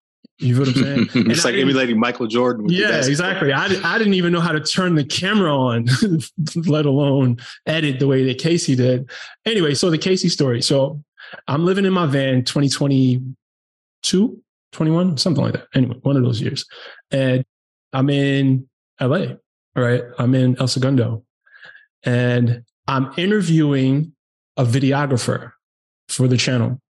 [0.41, 0.75] You know what I'm
[1.15, 1.31] saying?
[1.31, 2.67] it's like emulating Michael Jordan.
[2.69, 3.53] yeah, exactly.
[3.53, 5.87] I, I didn't even know how to turn the camera on,
[6.67, 9.11] let alone edit the way that Casey did.
[9.45, 10.63] Anyway, so the Casey story.
[10.63, 11.03] So
[11.47, 15.67] I'm living in my van 2022, 21, something like that.
[15.75, 16.65] Anyway, one of those years.
[17.11, 17.45] And
[17.93, 18.69] I'm in
[19.01, 19.35] LA,
[19.77, 20.05] right?
[20.19, 21.25] I'm in El Segundo.
[22.03, 24.15] And I'm interviewing
[24.57, 25.53] a videographer
[26.09, 26.81] for the channel.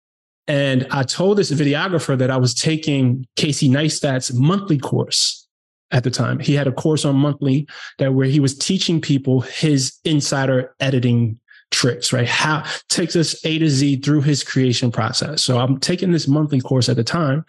[0.51, 5.47] And I told this videographer that I was taking Casey Neistat's monthly course
[5.93, 6.41] at the time.
[6.41, 11.39] He had a course on monthly that where he was teaching people his insider editing
[11.71, 12.27] tricks, right?
[12.27, 15.45] How takes us A to Z through his creation process.
[15.45, 17.45] So I'm taking this monthly course at the time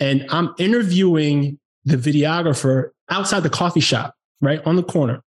[0.00, 5.22] and I'm interviewing the videographer outside the coffee shop, right on the corner.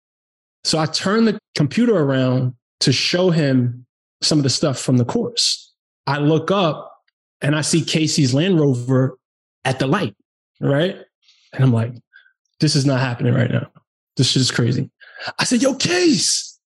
[0.63, 3.85] So I turn the computer around to show him
[4.23, 5.71] some of the stuff from the course.
[6.07, 6.95] I look up
[7.41, 9.17] and I see Casey's Land Rover
[9.65, 10.15] at the light,
[10.59, 10.97] right?
[11.53, 11.93] And I'm like,
[12.59, 13.67] this is not happening right now.
[14.17, 14.89] This shit is crazy.
[15.37, 16.59] I said, yo, Case.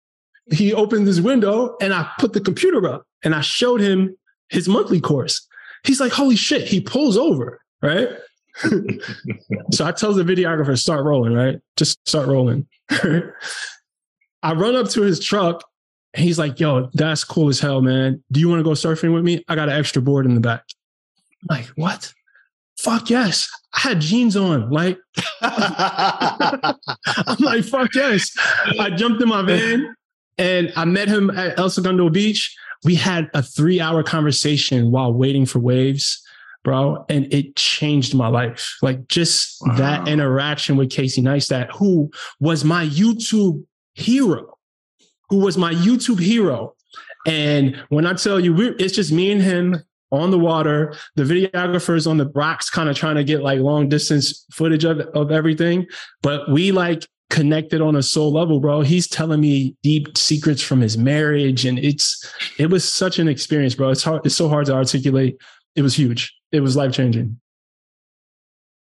[0.52, 4.18] He opened his window and I put the computer up and I showed him
[4.50, 5.48] his monthly course.
[5.86, 6.68] He's like, holy shit.
[6.68, 8.10] He pulls over, right?
[9.72, 11.60] so I tell the videographer, start rolling, right?
[11.78, 12.68] Just start rolling.
[12.90, 15.64] I run up to his truck.
[16.14, 18.24] And he's like, yo, that's cool as hell, man.
[18.32, 19.44] Do you want to go surfing with me?
[19.48, 20.64] I got an extra board in the back.
[21.50, 22.14] I'm like, what?
[22.78, 23.50] Fuck yes.
[23.74, 24.70] I had jeans on.
[24.70, 25.00] Like,
[25.42, 26.76] I'm
[27.40, 28.32] like, fuck yes.
[28.80, 29.96] I jumped in my van
[30.38, 32.56] and I met him at El Segundo Beach.
[32.84, 36.22] We had a three hour conversation while waiting for waves,
[36.64, 37.06] bro.
[37.10, 38.78] And it changed my life.
[38.82, 39.76] Like just wow.
[39.78, 44.53] that interaction with Casey Neistat, who was my YouTube hero,
[45.34, 46.76] who was my YouTube hero.
[47.26, 50.94] And when I tell you, it's just me and him on the water.
[51.16, 55.00] The videographer's on the rocks, kind of trying to get like long distance footage of,
[55.00, 55.88] of everything.
[56.22, 58.82] But we like connected on a soul level, bro.
[58.82, 61.66] He's telling me deep secrets from his marriage.
[61.66, 63.90] And it's, it was such an experience, bro.
[63.90, 64.24] It's hard.
[64.28, 65.42] It's so hard to articulate.
[65.76, 66.32] It was huge.
[66.52, 67.40] It was life changing.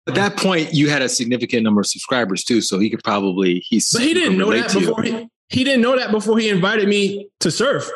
[0.06, 3.64] At that point, you had a significant number of subscribers too, so he could probably
[3.66, 3.90] he's.
[3.94, 7.30] But he didn't know that before he, he didn't know that before he invited me
[7.42, 7.90] to surf.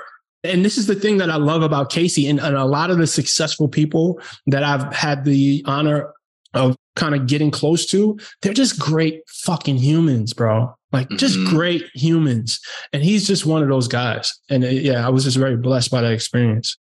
[0.44, 2.98] And this is the thing that I love about Casey and, and a lot of
[2.98, 6.14] the successful people that I've had the honor
[6.54, 10.74] of kind of getting close to, they're just great fucking humans, bro.
[10.92, 11.56] Like just mm-hmm.
[11.56, 12.60] great humans.
[12.94, 14.34] And he's just one of those guys.
[14.50, 16.78] And uh, yeah, I was just very blessed by that experience.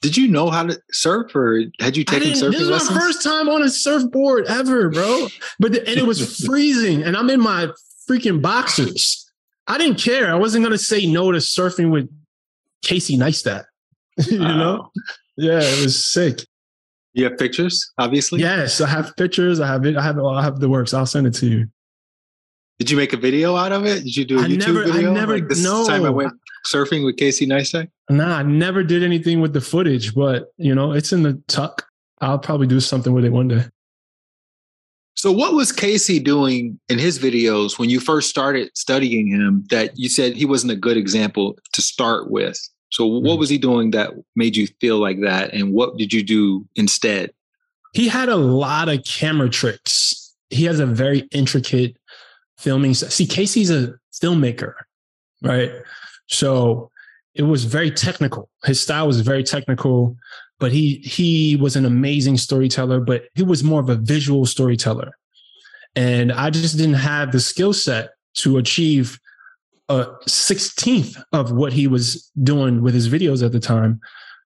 [0.00, 2.90] Did you know how to surf or had you taken surfing This is lessons?
[2.90, 5.28] my first time on a surfboard ever, bro.
[5.58, 7.68] But the, and it was freezing and I'm in my
[8.08, 9.30] freaking boxers.
[9.66, 10.30] I didn't care.
[10.30, 12.08] I wasn't going to say no to surfing with
[12.82, 13.64] Casey Neistat.
[14.30, 14.56] you wow.
[14.56, 14.92] know?
[15.36, 16.40] Yeah, it was sick.
[17.12, 18.40] You have pictures, obviously.
[18.40, 19.60] Yes, I have pictures.
[19.60, 19.96] I have it.
[19.96, 20.18] I have.
[20.18, 20.94] I have the works.
[20.94, 21.66] I'll send it to you.
[22.78, 24.04] Did you make a video out of it?
[24.04, 25.10] Did you do a I YouTube never, video?
[25.10, 25.34] I never.
[25.34, 25.86] Like this no.
[25.86, 26.32] time I went
[26.66, 27.88] surfing with Casey Neistat.
[28.08, 31.86] Nah, I never did anything with the footage, but you know, it's in the tuck.
[32.20, 33.64] I'll probably do something with it one day.
[35.18, 39.98] So, what was Casey doing in his videos when you first started studying him that
[39.98, 42.56] you said he wasn't a good example to start with?
[42.90, 43.40] So, what mm-hmm.
[43.40, 45.52] was he doing that made you feel like that?
[45.52, 47.32] And what did you do instead?
[47.94, 50.36] He had a lot of camera tricks.
[50.50, 51.96] He has a very intricate
[52.56, 52.94] filming.
[52.94, 54.74] See, Casey's a filmmaker,
[55.42, 55.72] right?
[56.28, 56.92] So,
[57.34, 58.50] it was very technical.
[58.62, 60.16] His style was very technical
[60.58, 65.12] but he he was an amazing storyteller, but he was more of a visual storyteller.
[65.94, 69.18] And I just didn't have the skill set to achieve
[69.88, 74.00] a 16th of what he was doing with his videos at the time.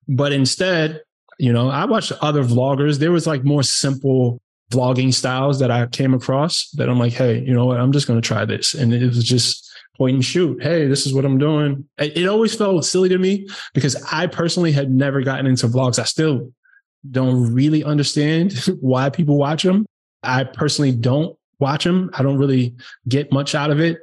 [0.08, 1.02] But instead,
[1.38, 2.98] you know, I watched other vloggers.
[2.98, 7.40] There was like more simple vlogging styles that I came across that I'm like, hey,
[7.40, 7.80] you know what?
[7.80, 8.74] I'm just going to try this.
[8.74, 10.62] And it was just point and shoot.
[10.62, 11.86] Hey, this is what I'm doing.
[11.98, 15.98] It always felt silly to me because I personally had never gotten into vlogs.
[15.98, 16.52] I still
[17.10, 19.86] don't really understand why people watch them.
[20.22, 22.10] I personally don't watch them.
[22.14, 22.74] I don't really
[23.08, 23.98] get much out of it.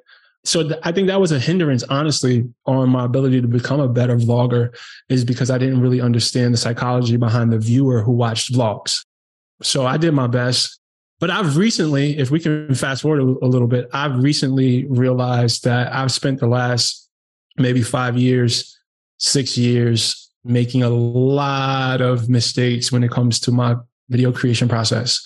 [0.46, 3.90] So th- I think that was a hindrance, honestly, on my ability to become a
[3.90, 4.76] better vlogger
[5.10, 9.06] is because I didn't really understand the psychology behind the viewer who watched vlogs.
[9.62, 10.79] So I did my best.
[11.20, 15.66] But I've recently, if we can fast forward a, a little bit, I've recently realized
[15.66, 17.10] that I've spent the last
[17.58, 18.78] maybe five years,
[19.18, 23.76] six years making a lot of mistakes when it comes to my
[24.08, 25.26] video creation process.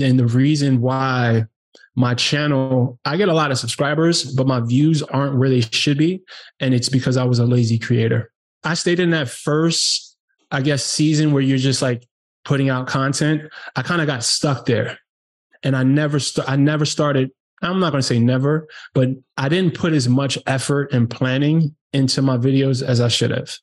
[0.00, 1.46] And the reason why
[1.96, 5.98] my channel, I get a lot of subscribers, but my views aren't where they should
[5.98, 6.22] be.
[6.60, 8.30] And it's because I was a lazy creator.
[8.62, 10.16] I stayed in that first,
[10.52, 12.06] I guess, season where you're just like
[12.44, 13.42] putting out content.
[13.74, 14.98] I kind of got stuck there
[15.64, 17.30] and I never st- I never started.
[17.62, 21.74] I'm not going to say never, but I didn't put as much effort and planning
[21.92, 23.56] into my videos as I should have.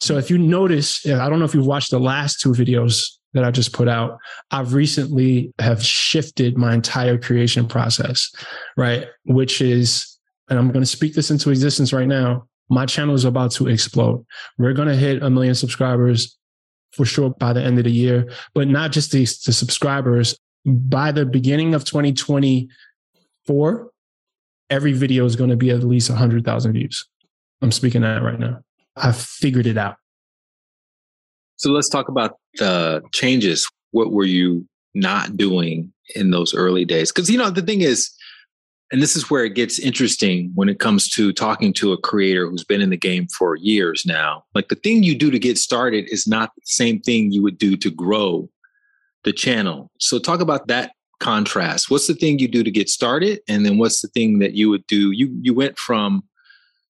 [0.00, 3.44] So if you notice, I don't know if you've watched the last two videos that
[3.44, 4.18] I just put out,
[4.50, 8.30] I've recently have shifted my entire creation process,
[8.76, 9.06] right?
[9.24, 12.46] Which is, and I'm going to speak this into existence right now.
[12.68, 14.24] My channel is about to explode.
[14.58, 16.36] We're going to hit a million subscribers
[16.92, 21.12] for sure by the end of the year, but not just the, the subscribers by
[21.12, 23.90] the beginning of 2024,
[24.70, 27.06] every video is going to be at least 100,000 views.
[27.60, 28.60] I'm speaking that right now.
[28.96, 29.96] I've figured it out.
[31.56, 33.70] So let's talk about the changes.
[33.92, 37.12] What were you not doing in those early days?
[37.12, 38.10] Because, you know, the thing is,
[38.90, 42.48] and this is where it gets interesting when it comes to talking to a creator
[42.48, 44.44] who's been in the game for years now.
[44.54, 47.56] Like the thing you do to get started is not the same thing you would
[47.56, 48.50] do to grow
[49.24, 49.90] the channel.
[49.98, 51.90] So talk about that contrast.
[51.90, 53.40] What's the thing you do to get started?
[53.48, 55.12] And then what's the thing that you would do?
[55.12, 56.24] You you went from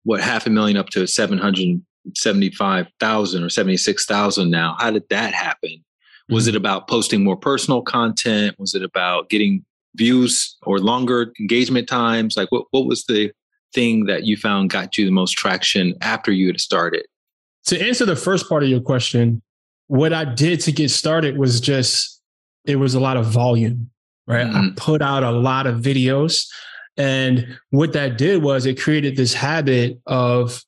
[0.04, 4.76] what half a million up to 775,000 or 76,000 now.
[4.78, 5.84] How did that happen?
[6.28, 6.50] Was mm-hmm.
[6.50, 8.58] it about posting more personal content?
[8.58, 9.64] Was it about getting
[9.94, 12.36] views or longer engagement times?
[12.36, 13.30] Like what, what was the
[13.74, 17.04] thing that you found got you the most traction after you had started?
[17.66, 19.40] To answer the first part of your question,
[19.86, 22.20] what I did to get started was just
[22.64, 23.90] it was a lot of volume,
[24.26, 24.46] right?
[24.46, 24.56] Mm-hmm.
[24.56, 26.46] I put out a lot of videos.
[26.96, 30.62] And what that did was it created this habit of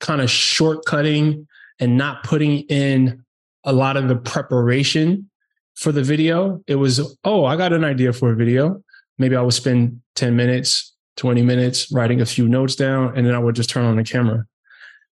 [0.00, 1.46] kind of shortcutting
[1.80, 3.24] and not putting in
[3.64, 5.28] a lot of the preparation
[5.74, 6.62] for the video.
[6.66, 8.82] It was, oh, I got an idea for a video.
[9.18, 13.34] Maybe I would spend 10 minutes, 20 minutes writing a few notes down, and then
[13.34, 14.46] I would just turn on the camera.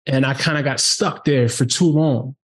[0.06, 2.36] And I kind of got stuck there for too long.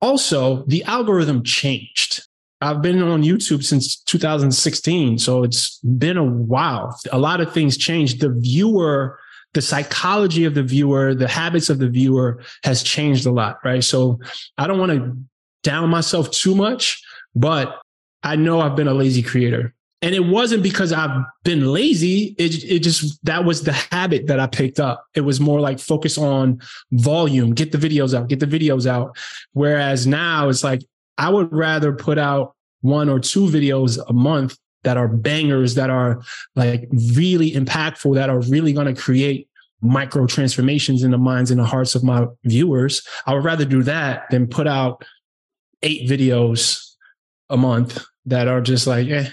[0.00, 2.26] Also, the algorithm changed.
[2.62, 6.98] I've been on YouTube since 2016, so it's been a while.
[7.10, 8.20] A lot of things changed.
[8.20, 9.18] The viewer,
[9.52, 13.82] the psychology of the viewer, the habits of the viewer has changed a lot, right?
[13.82, 14.20] So
[14.56, 15.16] I don't want to
[15.64, 17.02] down myself too much,
[17.34, 17.80] but
[18.22, 19.74] I know I've been a lazy creator.
[20.00, 22.34] And it wasn't because I've been lazy.
[22.36, 25.06] It, it just, that was the habit that I picked up.
[25.14, 26.60] It was more like focus on
[26.90, 29.16] volume, get the videos out, get the videos out.
[29.52, 30.82] Whereas now it's like,
[31.18, 35.90] I would rather put out one or two videos a month that are bangers, that
[35.90, 36.20] are
[36.56, 39.48] like really impactful, that are really going to create
[39.80, 43.06] micro transformations in the minds and the hearts of my viewers.
[43.26, 45.04] I would rather do that than put out
[45.82, 46.80] eight videos
[47.50, 49.28] a month that are just like, eh,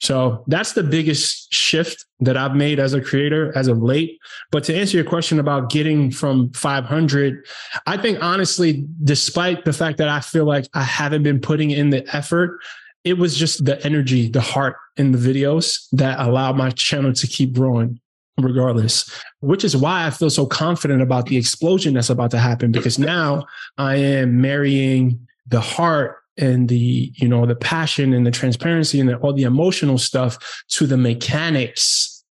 [0.00, 4.18] so that's the biggest shift that I've made as a creator as of late.
[4.50, 7.44] But to answer your question about getting from 500,
[7.86, 11.90] I think honestly, despite the fact that I feel like I haven't been putting in
[11.90, 12.60] the effort,
[13.04, 17.26] it was just the energy, the heart in the videos that allowed my channel to
[17.26, 18.00] keep growing
[18.38, 22.70] regardless, which is why I feel so confident about the explosion that's about to happen
[22.70, 23.46] because now
[23.78, 29.08] I am marrying the heart and the you know the passion and the transparency and
[29.08, 32.24] the, all the emotional stuff to the mechanics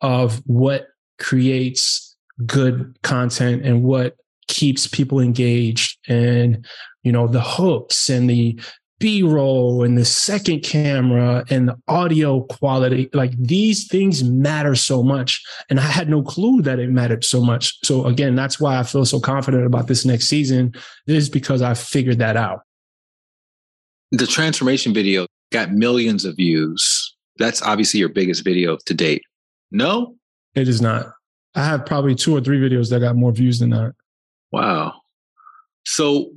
[0.00, 0.88] of what
[1.18, 4.16] creates good content and what
[4.48, 6.66] keeps people engaged and
[7.02, 8.58] you know the hooks and the
[8.98, 13.10] b-roll and the second camera and the audio quality.
[13.12, 17.40] Like these things matter so much and i had no clue that it mattered so
[17.40, 17.84] much.
[17.84, 20.74] So again that's why i feel so confident about this next season
[21.08, 22.60] is because i figured that out
[24.12, 27.16] the transformation video got millions of views.
[27.38, 29.22] That's obviously your biggest video to date.
[29.70, 30.16] No?
[30.54, 31.06] It is not.
[31.54, 33.94] I have probably two or three videos that got more views than that.
[34.52, 35.00] Wow.
[35.84, 36.30] So,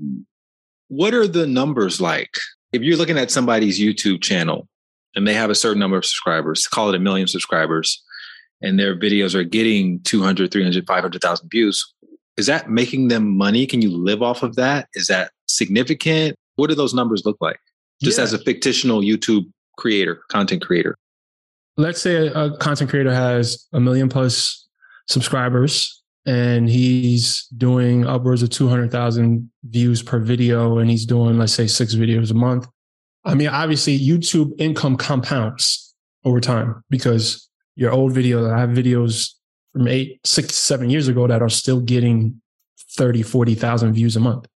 [0.88, 2.34] what are the numbers like?
[2.71, 4.67] If you're looking at somebody's YouTube channel
[5.15, 8.01] and they have a certain number of subscribers, call it a million subscribers,
[8.61, 11.93] and their videos are getting 200, 300, 500,000 views,
[12.38, 13.65] is that making them money?
[13.65, 14.88] Can you live off of that?
[14.93, 16.38] Is that significant?
[16.56, 17.60] What do those numbers look like?
[18.01, 18.24] Just yeah.
[18.24, 19.45] as a fictional YouTube
[19.78, 20.95] creator, content creator.
[21.78, 24.68] Let's say a, a content creator has a million plus
[25.08, 31.68] subscribers and he's doing upwards of 200,000 views per video and he's doing, let's say,
[31.68, 32.68] six videos a month.
[33.24, 35.93] I mean, obviously, YouTube income compounds
[36.24, 39.32] over time because your old videos, I have videos
[39.74, 42.41] from eight, six, seven years ago that are still getting
[42.91, 44.47] 30, 40,000 views a month.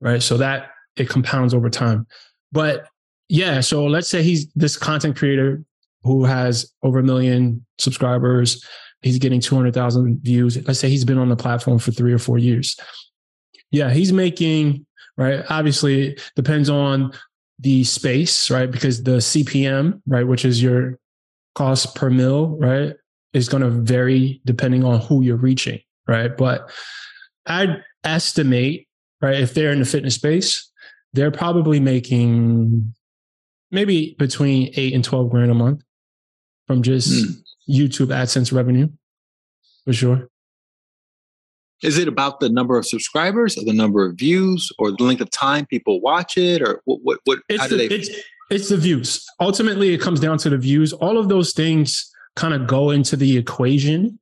[0.00, 0.22] Right.
[0.22, 2.06] So that it compounds over time.
[2.52, 2.86] But
[3.28, 5.64] yeah, so let's say he's this content creator
[6.02, 8.64] who has over a million subscribers.
[9.02, 10.56] He's getting 200,000 views.
[10.66, 12.78] Let's say he's been on the platform for three or four years.
[13.70, 14.86] Yeah, he's making,
[15.16, 15.44] right?
[15.48, 17.12] Obviously, depends on
[17.58, 18.70] the space, right?
[18.70, 20.98] Because the CPM, right, which is your
[21.54, 22.94] cost per mil, right,
[23.32, 26.36] is going to vary depending on who you're reaching, right?
[26.36, 26.70] But
[27.46, 28.86] I'd estimate,
[29.20, 30.70] right, if they're in the fitness space,
[31.14, 32.92] they're probably making
[33.70, 35.82] maybe between eight and 12 grand a month
[36.66, 37.42] from just mm.
[37.68, 38.88] YouTube AdSense revenue
[39.84, 40.28] for sure.
[41.82, 45.20] Is it about the number of subscribers or the number of views or the length
[45.20, 47.86] of time people watch it or what, what, what it's how do they?
[47.86, 48.10] It's,
[48.50, 49.24] it's the views.
[49.40, 50.92] Ultimately, it comes down to the views.
[50.92, 54.18] All of those things kind of go into the equation,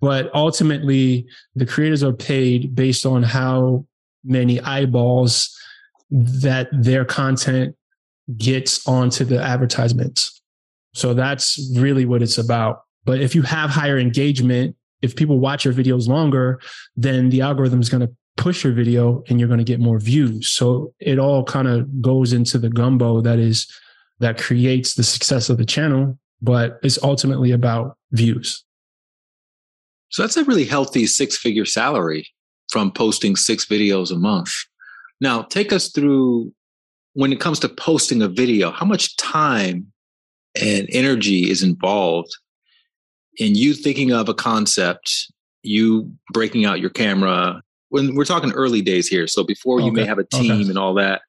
[0.00, 3.84] but ultimately the creators are paid based on how
[4.24, 5.56] many eyeballs
[6.12, 7.74] that their content
[8.36, 10.40] gets onto the advertisements.
[10.94, 12.82] So that's really what it's about.
[13.04, 16.60] But if you have higher engagement, if people watch your videos longer,
[16.94, 19.98] then the algorithm is going to push your video and you're going to get more
[19.98, 20.48] views.
[20.50, 23.66] So it all kind of goes into the gumbo that is
[24.20, 28.64] that creates the success of the channel, but it's ultimately about views.
[30.10, 32.28] So that's a really healthy six figure salary
[32.70, 34.52] from posting six videos a month.
[35.22, 36.52] Now, take us through
[37.12, 39.92] when it comes to posting a video, how much time
[40.60, 42.36] and energy is involved
[43.36, 47.62] in you thinking of a concept, you breaking out your camera?
[47.90, 50.68] When we're talking early days here, so before you may have a team okay.
[50.68, 51.20] and all that,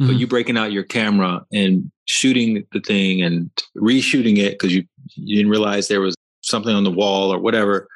[0.00, 0.06] mm-hmm.
[0.06, 4.84] but you breaking out your camera and shooting the thing and reshooting it because you
[5.16, 7.88] you didn't realize there was something on the wall or whatever,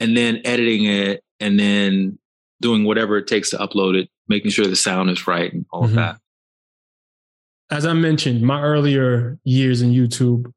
[0.00, 2.18] and then editing it and then
[2.60, 5.82] doing whatever it takes to upload it, making sure the sound is right and all
[5.82, 5.90] mm-hmm.
[5.90, 6.20] of that
[7.70, 10.52] as I mentioned, my earlier years in YouTube,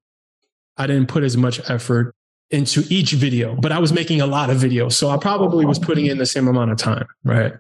[0.78, 2.16] I didn't put as much effort
[2.52, 4.94] into each video, but I was making a lot of videos.
[4.94, 7.54] So I probably was putting in the same amount of time, right?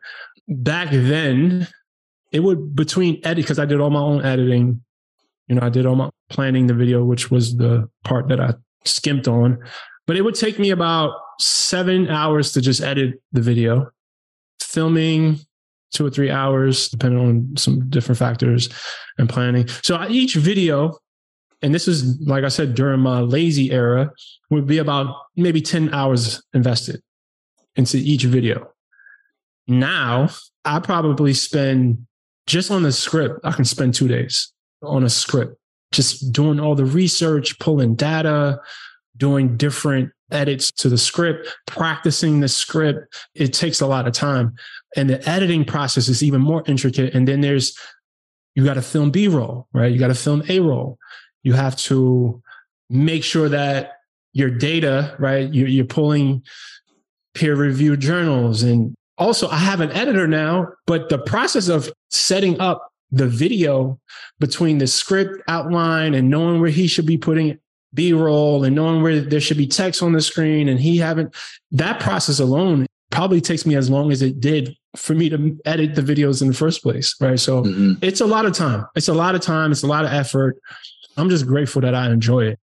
[0.47, 1.68] Back then,
[2.32, 4.82] it would between edit, because I did all my own editing.
[5.47, 8.53] You know, I did all my planning the video, which was the part that I
[8.86, 9.60] skimped on.
[10.05, 13.91] But it would take me about seven hours to just edit the video.
[14.60, 15.39] Filming
[15.92, 18.70] two or three hours, depending on some different factors
[19.18, 19.68] and planning.
[19.84, 20.98] So each video,
[21.62, 24.12] and this is, like I said, during my lazy era,
[24.50, 27.02] would be about maybe 10 hours invested
[27.76, 28.72] into each video.
[29.68, 30.30] Now,
[30.66, 32.06] I probably spend
[32.48, 35.56] just on the script, I can spend two days on a script,
[35.92, 38.60] just doing all the research, pulling data,
[39.18, 43.16] doing different edits to the script, practicing the script.
[43.36, 44.56] It takes a lot of time.
[44.96, 47.14] And the editing process is even more intricate.
[47.14, 47.78] And then there's,
[48.56, 49.92] you got to film B roll, right?
[49.92, 50.98] You got to film A roll.
[51.44, 52.42] You have to
[52.90, 53.94] make sure that
[54.34, 55.52] your data, right?
[55.54, 56.44] You're, you're pulling
[57.34, 58.64] peer reviewed journals.
[58.64, 64.00] And also, I have an editor now, but the process of setting up the video
[64.40, 67.58] between the script outline and knowing where he should be putting
[67.94, 71.34] b-roll and knowing where there should be text on the screen and he haven't
[71.72, 75.96] that process alone probably takes me as long as it did for me to edit
[75.96, 77.40] the videos in the first place right?
[77.40, 77.94] So mm-hmm.
[78.02, 78.86] it's a lot of time.
[78.96, 79.72] It's a lot of time.
[79.72, 80.60] It's a lot of effort.
[81.18, 82.60] I'm just grateful that i enjoy it.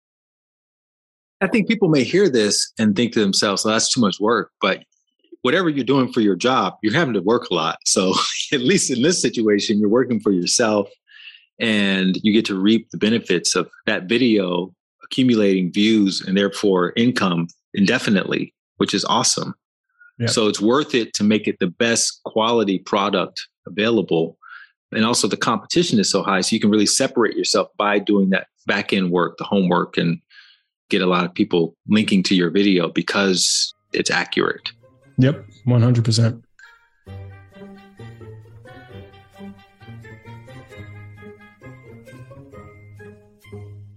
[1.41, 4.51] I think people may hear this and think to themselves well, that's too much work
[4.61, 4.83] but
[5.41, 7.79] whatever you're doing for your job you're having to work a lot.
[7.85, 8.13] So
[8.53, 10.89] at least in this situation you're working for yourself
[11.59, 14.73] and you get to reap the benefits of that video
[15.05, 19.53] accumulating views and therefore income indefinitely, which is awesome.
[20.19, 20.29] Yep.
[20.29, 24.37] So it's worth it to make it the best quality product available.
[24.91, 26.41] And also the competition is so high.
[26.41, 30.19] So you can really separate yourself by doing that back end work, the homework, and
[30.89, 34.71] get a lot of people linking to your video because it's accurate.
[35.17, 36.41] Yep, 100%.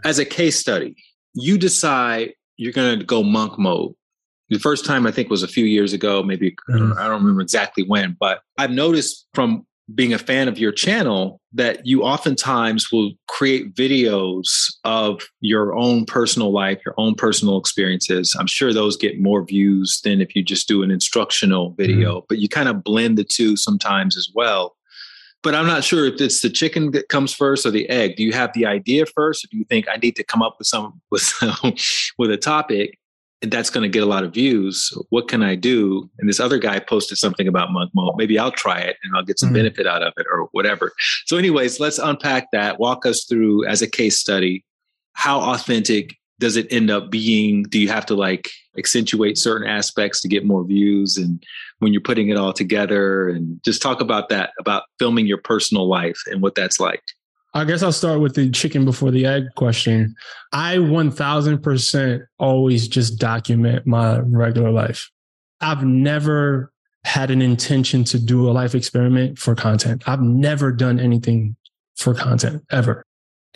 [0.09, 0.97] As a case study,
[1.35, 3.93] you decide you're going to go monk mode.
[4.49, 6.75] The first time I think was a few years ago, maybe mm-hmm.
[6.75, 10.59] I, don't, I don't remember exactly when, but I've noticed from being a fan of
[10.59, 14.47] your channel that you oftentimes will create videos
[14.85, 18.35] of your own personal life, your own personal experiences.
[18.39, 22.27] I'm sure those get more views than if you just do an instructional video, mm-hmm.
[22.31, 24.75] but you kind of blend the two sometimes as well
[25.43, 28.17] but I'm not sure if it's the chicken that comes first or the egg.
[28.17, 30.57] Do you have the idea first, or do you think I need to come up
[30.59, 31.75] with some with some,
[32.19, 32.99] with a topic
[33.41, 34.93] and that's going to get a lot of views?
[35.11, 36.11] What can I do?
[36.19, 38.15] And this other guy posted something about monk mode.
[38.17, 39.57] Maybe I'll try it and I'll get some mm-hmm.
[39.57, 40.93] benefit out of it, or whatever.
[41.27, 42.81] So, anyways, let's unpack that.
[42.81, 44.65] Walk us through as a case study.
[45.15, 47.65] How authentic does it end up being?
[47.65, 51.43] Do you have to like accentuate certain aspects to get more views and
[51.81, 55.89] when you're putting it all together and just talk about that about filming your personal
[55.89, 57.03] life and what that's like
[57.55, 60.15] I guess I'll start with the chicken before the egg question.
[60.53, 65.11] I 1000% always just document my regular life.
[65.61, 66.73] I've never
[67.05, 70.03] had an intention to do a life experiment for content.
[70.07, 71.57] I've never done anything
[71.97, 73.05] for content ever.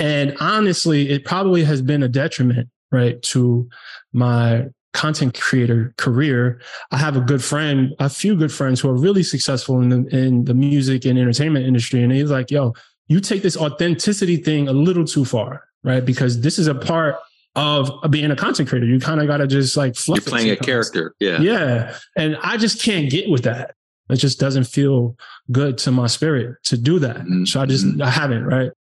[0.03, 3.69] And honestly, it probably has been a detriment, right, to
[4.13, 8.97] my content creator career, I have a good friend, a few good friends who are
[8.97, 12.03] really successful in the in the music and entertainment industry.
[12.03, 12.75] And he's like, yo,
[13.07, 16.05] you take this authenticity thing a little too far, right?
[16.05, 17.17] Because this is a part
[17.55, 18.87] of being a content creator.
[18.87, 21.15] You kind of got to just like You're playing a character.
[21.21, 21.41] Yeah.
[21.41, 21.97] Yeah.
[22.17, 23.75] And I just can't get with that.
[24.11, 25.17] It just doesn't feel
[25.51, 27.19] good to my spirit to do that.
[27.19, 27.45] Mm-hmm.
[27.45, 28.73] So I just, I haven't, right?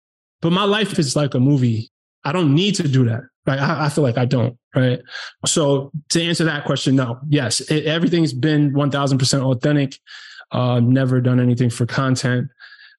[0.42, 1.90] But my life is like a movie.
[2.24, 3.22] I don't need to do that.
[3.46, 3.60] Right.
[3.60, 4.58] I, I feel like I don't.
[4.76, 5.02] Right.
[5.46, 9.98] So to answer that question, no, yes, it, everything's been 1000% authentic.
[10.52, 12.50] Uh, never done anything for content.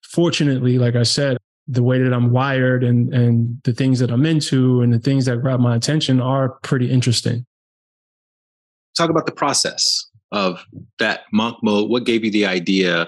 [0.03, 1.37] Fortunately, like I said,
[1.69, 5.27] the way that I'm wired and, and the things that I'm into and the things
[5.27, 7.47] that grab my attention are pretty interesting.
[8.97, 10.65] Talk about the process of
[10.99, 11.89] that monk mode.
[11.89, 13.07] What gave you the idea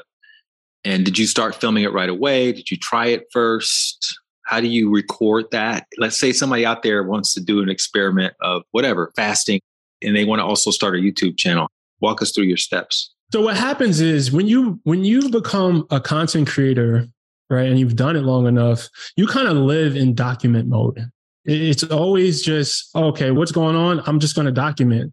[0.84, 2.52] And did you start filming it right away?
[2.52, 4.18] Did you try it first?
[4.44, 5.86] How do you record that?
[5.98, 9.60] Let's say somebody out there wants to do an experiment of whatever, fasting,
[10.02, 11.68] and they want to also start a YouTube channel.
[12.00, 13.14] Walk us through your steps.
[13.32, 17.08] So what happens is when you when you become a content creator,
[17.50, 21.10] right, and you've done it long enough, you kind of live in document mode.
[21.44, 24.02] It's always just okay, what's going on?
[24.06, 25.12] I'm just going to document.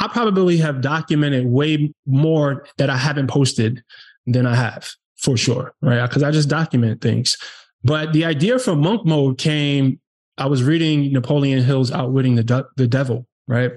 [0.00, 3.82] I probably have documented way more that I haven't posted
[4.26, 6.06] than I have for sure, right?
[6.06, 7.36] Because I just document things.
[7.84, 10.00] But the idea for monk mode came.
[10.36, 13.70] I was reading Napoleon Hill's Outwitting the De- the Devil, right,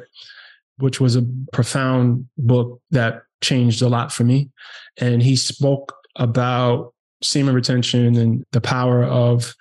[0.77, 4.49] which was a profound book that changed a lot for me,
[4.97, 9.53] and he spoke about semen retention and the power of,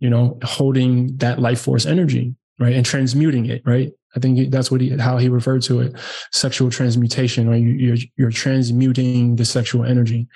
[0.00, 3.92] you know, holding that life force energy, right, and transmuting it, right.
[4.16, 5.94] I think that's what he, how he referred to it,
[6.32, 7.62] sexual transmutation, right?
[7.62, 10.26] You're, you're transmuting the sexual energy.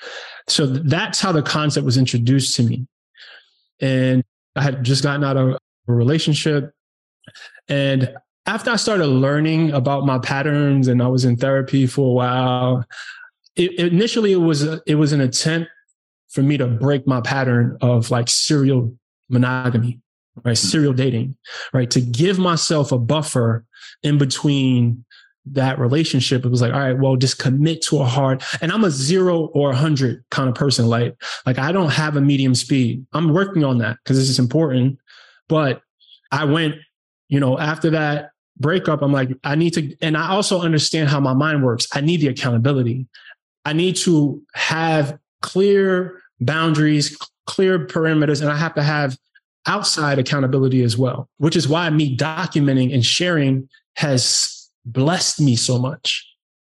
[0.46, 2.86] So that's how the concept was introduced to me.
[3.82, 4.24] And
[4.56, 5.58] I had just gotten out of a
[5.92, 6.72] relationship.
[7.68, 8.14] And
[8.46, 12.84] after I started learning about my patterns and I was in therapy for a while,
[13.56, 15.70] it, initially it was, a, it was an attempt
[16.30, 18.96] for me to break my pattern of like serial
[19.28, 20.00] monogamy
[20.44, 20.58] right?
[20.58, 20.66] Hmm.
[20.66, 21.36] Serial dating,
[21.72, 21.90] right?
[21.90, 23.64] To give myself a buffer
[24.02, 25.04] in between
[25.46, 26.44] that relationship.
[26.44, 29.46] It was like, all right, well, just commit to a hard, and I'm a zero
[29.46, 30.86] or a hundred kind of person.
[30.86, 31.16] Like,
[31.46, 33.06] like I don't have a medium speed.
[33.12, 34.98] I'm working on that because this is important.
[35.48, 35.82] But
[36.30, 36.76] I went,
[37.28, 41.20] you know, after that breakup, I'm like, I need to, and I also understand how
[41.20, 41.88] my mind works.
[41.92, 43.06] I need the accountability.
[43.64, 47.16] I need to have clear boundaries,
[47.46, 49.18] clear perimeters, and I have to have
[49.66, 55.78] outside accountability as well, which is why me documenting and sharing has blessed me so
[55.78, 56.26] much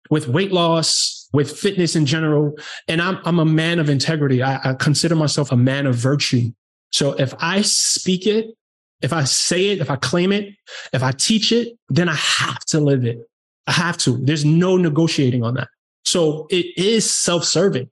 [0.10, 2.54] with weight loss, with fitness in general.
[2.88, 4.44] And I'm, I'm a man of integrity.
[4.44, 6.52] I, I consider myself a man of virtue.
[6.92, 8.48] So if I speak it,
[9.02, 10.54] if I say it, if I claim it,
[10.94, 13.20] if I teach it, then I have to live it.
[13.68, 14.18] I have to.
[14.18, 15.70] There's no negotiating on that.
[16.06, 17.90] So it is self-serving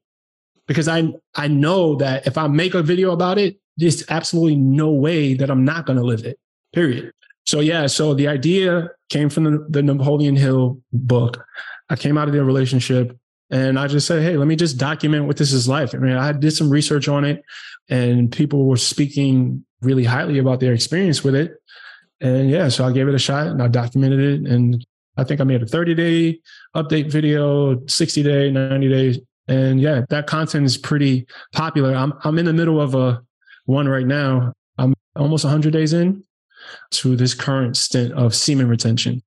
[0.67, 4.91] because I I know that if I make a video about it, there's absolutely no
[4.91, 6.37] way that I'm not going to live it,
[6.73, 7.13] period.
[7.51, 11.45] So, yeah, so the idea came from the, the Napoleon Hill book.
[11.89, 13.13] I came out of their relationship
[13.49, 15.93] and I just said, hey, let me just document what this is like.
[15.93, 17.43] I mean, I did some research on it
[17.89, 21.61] and people were speaking really highly about their experience with it.
[22.21, 24.49] And yeah, so I gave it a shot and I documented it.
[24.49, 24.85] And
[25.17, 26.39] I think I made a 30 day
[26.73, 29.19] update video, 60 day, 90 days.
[29.49, 31.95] And yeah, that content is pretty popular.
[31.95, 33.21] I'm, I'm in the middle of a,
[33.65, 34.53] one right now.
[34.77, 36.23] I'm almost 100 days in
[36.91, 39.21] to this current stint of semen retention.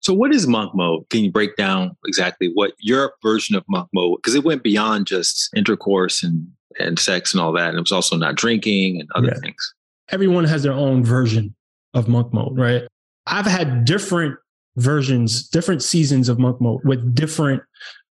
[0.00, 1.08] So, what is monk mode?
[1.10, 4.18] Can you break down exactly what your version of monk mode?
[4.18, 6.46] Because it went beyond just intercourse and,
[6.78, 7.70] and sex and all that.
[7.70, 9.40] And it was also not drinking and other yeah.
[9.40, 9.74] things.
[10.10, 11.54] Everyone has their own version
[11.94, 12.82] of monk mode, right?
[13.26, 14.36] I've had different
[14.76, 17.62] versions, different seasons of monk mode with different,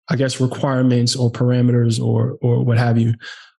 [0.10, 3.14] I guess, requirements or parameters or or what have you.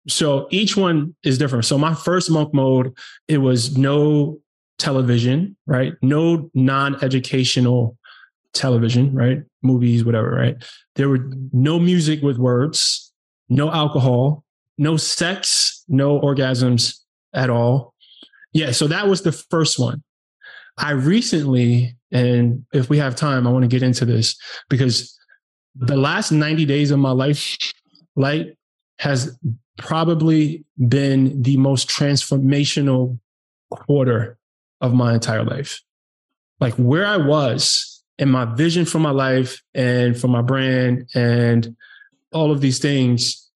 [0.09, 1.65] So each one is different.
[1.65, 2.93] So my first monk mode,
[3.29, 4.39] it was no
[4.79, 5.95] television, right?
[6.03, 7.97] No non-educational
[8.53, 9.43] television, right?
[9.63, 10.57] Movies, whatever, right?
[10.95, 13.13] There were no music with words,
[13.49, 14.45] no alcohol,
[14.79, 17.01] no sex, no orgasms
[17.35, 17.95] at all.
[18.53, 20.03] Yeah, so that was the first one.
[20.79, 24.37] I recently, and if we have time, I want to get into this
[24.69, 25.19] because
[25.75, 27.57] the last 90 days of my life,
[28.15, 28.57] like,
[28.99, 29.39] has
[29.79, 33.19] probably been the most transformational
[33.71, 34.39] quarter
[34.81, 35.83] of my entire life.
[36.61, 41.77] Like where I was and my vision for my life and for my brand and
[42.33, 43.51] all of these things,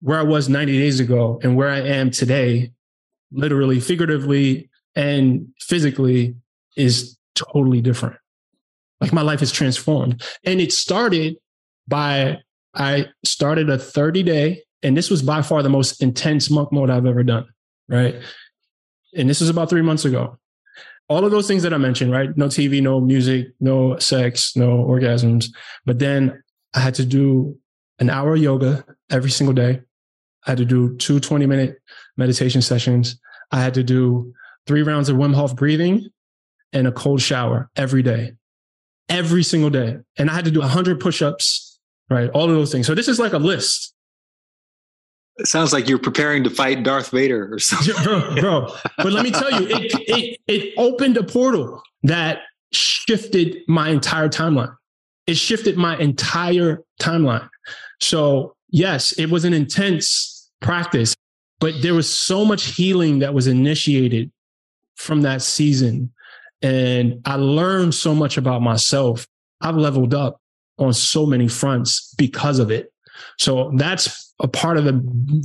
[0.00, 2.72] where I was 90 days ago and where I am today,
[3.30, 6.34] literally, figuratively, and physically
[6.76, 8.16] is totally different.
[9.00, 10.22] Like my life is transformed.
[10.44, 11.36] And it started
[11.86, 12.38] by
[12.74, 16.90] I started a 30 day and this was by far the most intense monk mode
[16.90, 17.46] I've ever done.
[17.88, 18.16] Right.
[19.16, 20.38] And this was about three months ago.
[21.08, 22.36] All of those things that I mentioned, right?
[22.36, 25.46] No TV, no music, no sex, no orgasms.
[25.84, 26.42] But then
[26.74, 27.58] I had to do
[27.98, 29.80] an hour of yoga every single day.
[30.46, 31.80] I had to do two 20 minute
[32.16, 33.18] meditation sessions.
[33.52, 34.34] I had to do
[34.66, 36.08] three rounds of Wim Hof breathing
[36.72, 38.32] and a cold shower every day,
[39.08, 39.98] every single day.
[40.18, 41.78] And I had to do 100 push ups,
[42.10, 42.28] right?
[42.30, 42.86] All of those things.
[42.86, 43.94] So this is like a list
[45.38, 47.94] it sounds like you're preparing to fight Darth Vader or something.
[48.04, 48.74] bro, bro.
[48.96, 52.40] But let me tell you, it, it, it opened a portal that
[52.72, 54.74] shifted my entire timeline.
[55.26, 57.48] It shifted my entire timeline.
[58.00, 61.14] So yes, it was an intense practice,
[61.60, 64.30] but there was so much healing that was initiated
[64.94, 66.12] from that season.
[66.62, 69.26] And I learned so much about myself.
[69.60, 70.40] I've leveled up
[70.78, 72.92] on so many fronts because of it.
[73.38, 75.00] So that's a part of the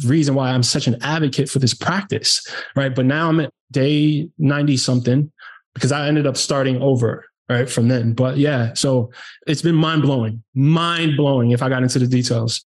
[0.05, 2.45] reason why I'm such an advocate for this practice,
[2.75, 2.93] right?
[2.93, 5.31] But now I'm at day 90 something
[5.73, 8.13] because I ended up starting over, right, from then.
[8.13, 9.11] But yeah, so
[9.47, 12.65] it's been mind blowing, mind blowing if I got into the details.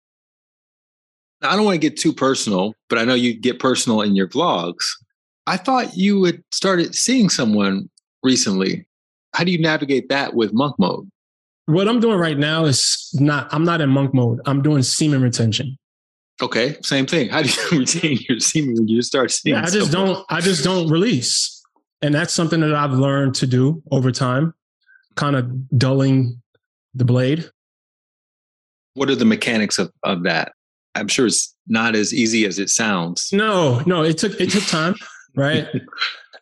[1.42, 4.30] I don't want to get too personal, but I know you get personal in your
[4.30, 4.86] vlogs.
[5.46, 7.90] I thought you had started seeing someone
[8.24, 8.88] recently.
[9.34, 11.10] How do you navigate that with monk mode?
[11.66, 14.42] What I'm doing right now is not, I'm not in monk mode.
[14.46, 15.78] I'm doing semen retention.
[16.42, 17.30] Okay, same thing.
[17.30, 19.56] How do you retain your semen when you start seeing?
[19.56, 20.16] Yeah, I just someone?
[20.16, 20.26] don't.
[20.30, 21.64] I just don't release,
[22.02, 24.54] and that's something that I've learned to do over time,
[25.16, 26.42] kind of dulling
[26.96, 27.50] the blade.
[28.96, 30.54] What are the mechanics of, of that?
[30.96, 33.32] I'm sure it's not as easy as it sounds.
[33.32, 34.96] No, no, it took it took time,
[35.36, 35.68] right?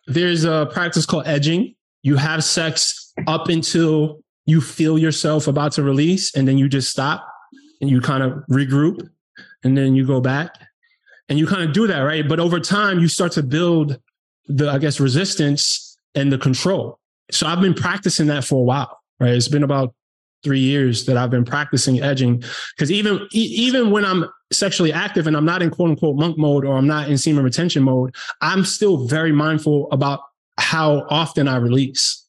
[0.06, 1.74] There's a practice called edging.
[2.02, 6.90] You have sex up until you feel yourself about to release, and then you just
[6.90, 7.26] stop
[7.80, 9.08] and you kind of regroup
[9.64, 10.54] and then you go back
[11.28, 12.28] and you kind of do that, right?
[12.28, 13.98] But over time, you start to build
[14.46, 16.98] the, I guess, resistance and the control.
[17.30, 19.32] So I've been practicing that for a while, right?
[19.32, 19.94] It's been about
[20.44, 22.42] three years that I've been practicing edging
[22.76, 26.64] because even even when I'm sexually active and I'm not in quote unquote monk mode
[26.64, 30.20] or I'm not in semen retention mode, I'm still very mindful about
[30.58, 32.26] how often I release.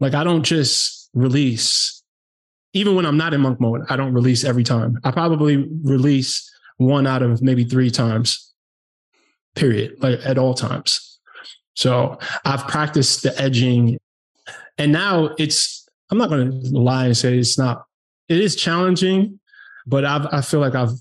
[0.00, 2.02] Like I don't just release,
[2.72, 4.98] even when I'm not in monk mode, I don't release every time.
[5.04, 8.52] I probably release one out of maybe three times,
[9.54, 11.20] period, like at all times.
[11.74, 13.98] So I've practiced the edging
[14.78, 17.84] and now it's, I'm not going to lie and say it's not,
[18.28, 19.38] it is challenging,
[19.86, 20.92] but I've, I feel like I've,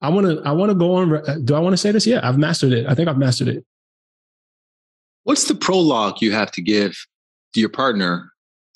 [0.00, 1.12] I want to, I want to go on.
[1.14, 2.06] Uh, do I want to say this?
[2.06, 2.86] Yeah, I've mastered it.
[2.86, 3.64] I think I've mastered it.
[5.24, 6.96] What's the prologue you have to give
[7.52, 8.29] to your partner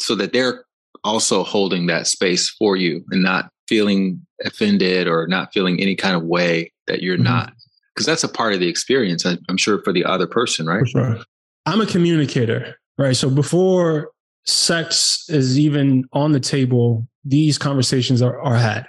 [0.05, 0.65] so that they're
[1.03, 6.17] also holding that space for you and not feeling offended or not feeling any kind
[6.17, 7.25] of way that you're mm-hmm.
[7.25, 7.53] not
[7.95, 11.19] because that's a part of the experience i'm sure for the other person right sure.
[11.67, 14.11] i'm a communicator right so before
[14.47, 18.87] sex is even on the table these conversations are, are had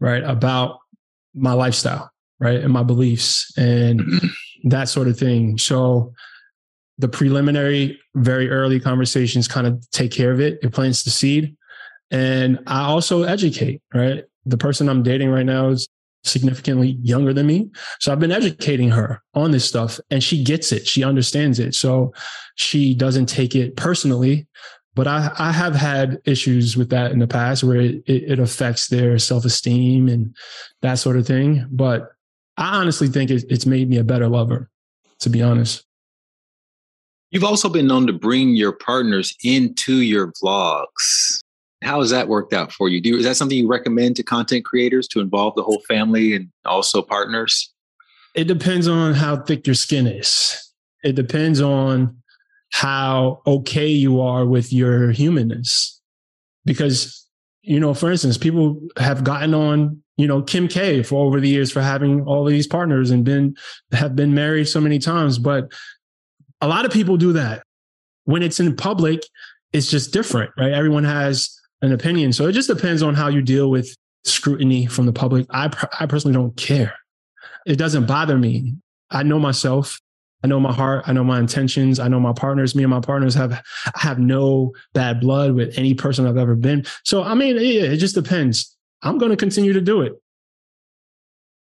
[0.00, 0.78] right about
[1.34, 4.68] my lifestyle right and my beliefs and mm-hmm.
[4.68, 6.12] that sort of thing so
[6.98, 11.56] the preliminary very early conversations kind of take care of it it plants the seed
[12.10, 14.24] and I also educate, right?
[14.46, 15.88] The person I'm dating right now is
[16.24, 17.70] significantly younger than me.
[18.00, 20.86] So I've been educating her on this stuff and she gets it.
[20.86, 21.74] She understands it.
[21.74, 22.12] So
[22.56, 24.46] she doesn't take it personally.
[24.94, 28.88] But I, I have had issues with that in the past where it, it affects
[28.88, 30.34] their self esteem and
[30.82, 31.66] that sort of thing.
[31.70, 32.10] But
[32.56, 34.70] I honestly think it, it's made me a better lover,
[35.20, 35.84] to be honest.
[37.30, 41.42] You've also been known to bring your partners into your vlogs.
[41.82, 43.00] How has that worked out for you?
[43.00, 46.48] Do is that something you recommend to content creators to involve the whole family and
[46.64, 47.72] also partners?
[48.34, 50.56] It depends on how thick your skin is.
[51.04, 52.16] It depends on
[52.70, 56.00] how okay you are with your humanness.
[56.64, 57.26] Because,
[57.62, 61.48] you know, for instance, people have gotten on, you know, Kim K for over the
[61.48, 63.54] years for having all these partners and been
[63.92, 65.38] have been married so many times.
[65.38, 65.72] But
[66.60, 67.62] a lot of people do that.
[68.24, 69.22] When it's in public,
[69.72, 70.72] it's just different, right?
[70.72, 72.32] Everyone has an opinion.
[72.32, 73.94] So it just depends on how you deal with
[74.24, 75.46] scrutiny from the public.
[75.50, 76.94] I, I personally don't care.
[77.66, 78.74] It doesn't bother me.
[79.10, 80.00] I know myself.
[80.44, 81.04] I know my heart.
[81.06, 81.98] I know my intentions.
[81.98, 82.74] I know my partners.
[82.74, 83.60] Me and my partners have
[83.94, 86.84] have no bad blood with any person I've ever been.
[87.04, 88.76] So I mean, yeah, it just depends.
[89.02, 90.12] I'm going to continue to do it.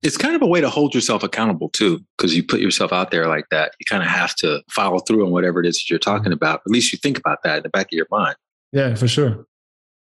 [0.04, 3.10] It's kind of a way to hold yourself accountable too, because you put yourself out
[3.10, 3.72] there like that.
[3.80, 6.34] You kind of have to follow through on whatever it is that you're talking mm-hmm.
[6.34, 6.60] about.
[6.66, 8.36] At least you think about that in the back of your mind.
[8.70, 9.46] Yeah, for sure.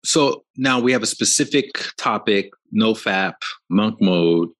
[0.05, 4.51] So now we have a specific topic, no FAP, monk mode,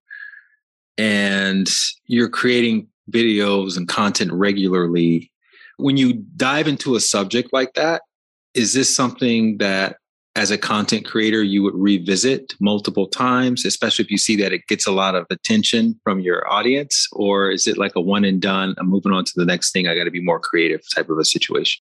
[0.99, 1.69] and
[2.07, 5.31] you're creating videos and content regularly.
[5.79, 8.03] When you dive into a subject like that,
[8.55, 9.97] is this something that
[10.37, 14.67] as a content creator you would revisit multiple times, especially if you see that it
[14.67, 17.09] gets a lot of attention from your audience?
[17.13, 19.87] Or is it like a one and done, I'm moving on to the next thing,
[19.87, 21.83] I got to be more creative type of a situation?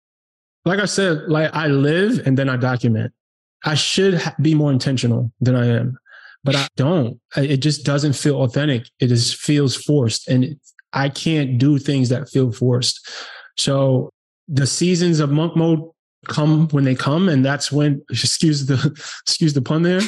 [0.65, 3.13] Like I said, like I live and then I document.
[3.65, 5.99] I should be more intentional than I am,
[6.45, 7.21] but I don't.
[7.37, 8.89] It just doesn't feel authentic.
[9.01, 10.57] It just feels forced, and
[10.93, 13.09] I can't do things that feel forced.
[13.57, 14.11] So
[14.47, 15.81] the seasons of monk mode
[16.27, 18.77] come when they come and that's when excuse the
[19.23, 20.01] excuse the pun there.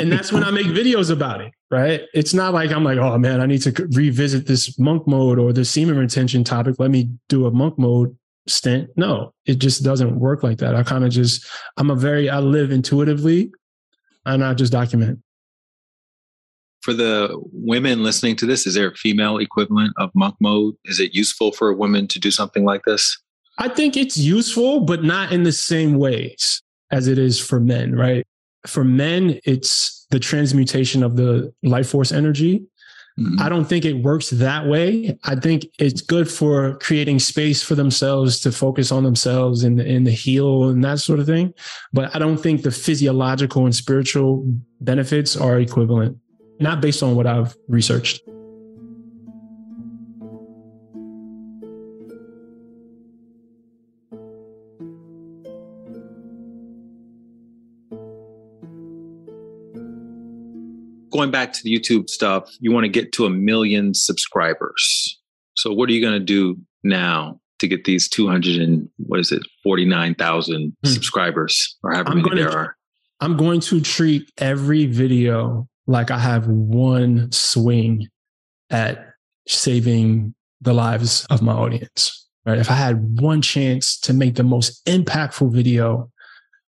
[0.00, 2.02] And that's when i make videos about it right?
[2.14, 5.52] It's not like i'm like oh man i need to revisit this monk mode or
[5.52, 6.76] the semen retention topic.
[6.78, 8.16] Let me do a monk mode
[8.46, 8.90] stint.
[8.96, 10.74] No it just doesn't work like that.
[10.74, 11.46] I kind of just
[11.76, 13.52] i'm a very i live intuitively
[14.26, 15.20] and i just document.
[16.82, 20.74] For the women listening to this is there a female equivalent of monk mode?
[20.84, 23.18] Is it useful for a woman to do something like this
[23.58, 27.94] I think it's useful, but not in the same ways as it is for men,
[27.94, 28.24] right?
[28.66, 32.64] For men, it's the transmutation of the life force energy.
[33.18, 33.40] Mm-hmm.
[33.40, 35.18] I don't think it works that way.
[35.24, 40.06] I think it's good for creating space for themselves to focus on themselves and, and
[40.06, 41.52] the heal and that sort of thing.
[41.92, 44.44] But I don't think the physiological and spiritual
[44.80, 46.16] benefits are equivalent,
[46.60, 48.20] not based on what I've researched.
[61.18, 65.18] Going back to the YouTube stuff, you want to get to a million subscribers.
[65.54, 69.32] So what are you going to do now to get these 200 and what is
[69.32, 70.88] it, 49,000 hmm.
[70.88, 72.76] subscribers or however many there are?
[73.20, 78.06] I'm going to treat every video like I have one swing
[78.70, 79.04] at
[79.48, 82.28] saving the lives of my audience.
[82.46, 82.58] Right.
[82.58, 86.10] If I had one chance to make the most impactful video,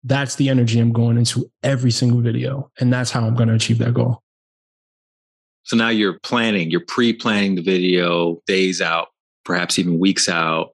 [0.05, 2.71] that's the energy I'm going into every single video.
[2.81, 4.23] And that's how I'm going to achieve that goal.
[5.69, 9.09] So now you're planning, you're pre-planning the video days out,
[9.45, 10.71] perhaps even weeks out.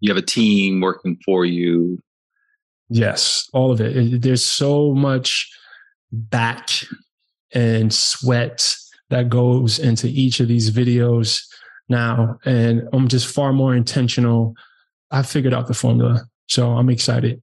[0.00, 2.00] You have a team working for you.
[2.88, 4.22] Yes, all of it.
[4.22, 5.48] There's so much
[6.10, 6.68] back
[7.52, 8.74] and sweat
[9.10, 11.40] that goes into each of these videos
[11.88, 12.36] now.
[12.44, 14.54] And I'm just far more intentional.
[15.12, 16.24] I figured out the formula.
[16.48, 17.40] So I'm excited.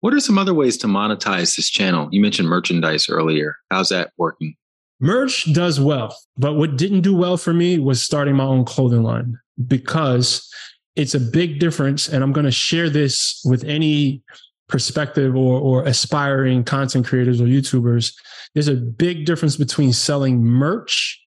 [0.00, 2.08] What are some other ways to monetize this channel?
[2.10, 3.56] You mentioned merchandise earlier.
[3.70, 4.56] How's that working?
[5.02, 9.02] Merch does well, but what didn't do well for me was starting my own clothing
[9.02, 9.36] line
[9.66, 10.48] because
[10.94, 12.08] it's a big difference.
[12.08, 14.22] And I'm going to share this with any
[14.68, 18.14] perspective or, or aspiring content creators or YouTubers.
[18.54, 21.20] There's a big difference between selling merch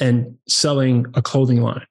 [0.00, 1.86] and selling a clothing line.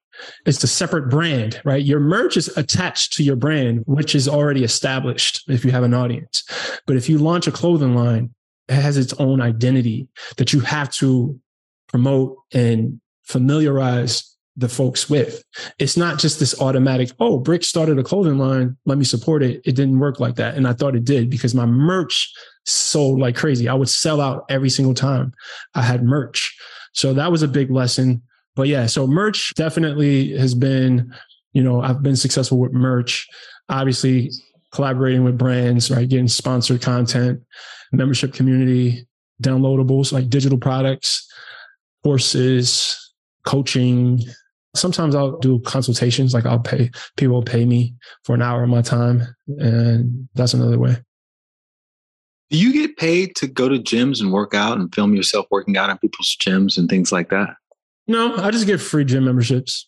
[0.45, 1.81] It's a separate brand, right?
[1.81, 5.93] Your merch is attached to your brand, which is already established if you have an
[5.93, 6.43] audience.
[6.85, 8.33] But if you launch a clothing line,
[8.69, 10.07] has its own identity
[10.37, 11.39] that you have to
[11.87, 15.43] promote and familiarize the folks with.
[15.79, 19.61] It's not just this automatic, oh, Brix started a clothing line, let me support it.
[19.63, 20.55] It didn't work like that.
[20.55, 22.31] And I thought it did because my merch
[22.65, 23.69] sold like crazy.
[23.69, 25.33] I would sell out every single time
[25.75, 26.57] I had merch.
[26.93, 28.21] So that was a big lesson.
[28.55, 31.13] But yeah, so merch definitely has been,
[31.53, 33.27] you know, I've been successful with merch.
[33.69, 34.31] Obviously,
[34.71, 36.09] collaborating with brands, right?
[36.09, 37.41] Getting sponsored content
[37.91, 39.07] membership community,
[39.41, 41.27] downloadables like digital products,
[42.03, 43.13] courses,
[43.45, 44.21] coaching.
[44.75, 48.81] Sometimes I'll do consultations, like I'll pay people pay me for an hour of my
[48.81, 49.23] time.
[49.47, 50.97] And that's another way.
[52.49, 55.77] Do you get paid to go to gyms and work out and film yourself working
[55.77, 57.55] out in people's gyms and things like that?
[58.07, 59.87] No, I just get free gym memberships.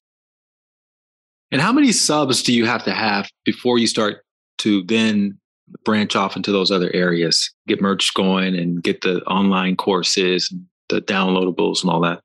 [1.52, 4.24] And how many subs do you have to have before you start
[4.60, 5.40] to then
[5.84, 10.54] branch off into those other areas, get merch going and get the online courses,
[10.90, 12.22] the downloadables and all that?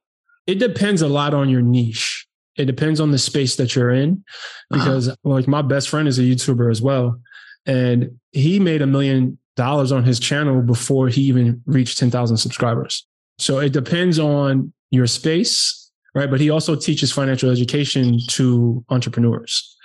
[0.46, 2.26] It depends a lot on your niche.
[2.56, 4.24] It depends on the space that you're in
[4.72, 4.78] uh-huh.
[4.78, 5.16] because uh-huh.
[5.24, 7.20] like my best friend is a YouTuber as well.
[7.66, 13.06] And he made a million dollars on his channel before he even reached 10,000 subscribers.
[13.38, 16.30] So it depends on your space, right?
[16.30, 19.75] But he also teaches financial education to entrepreneurs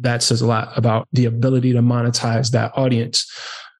[0.00, 3.30] that says a lot about the ability to monetize that audience.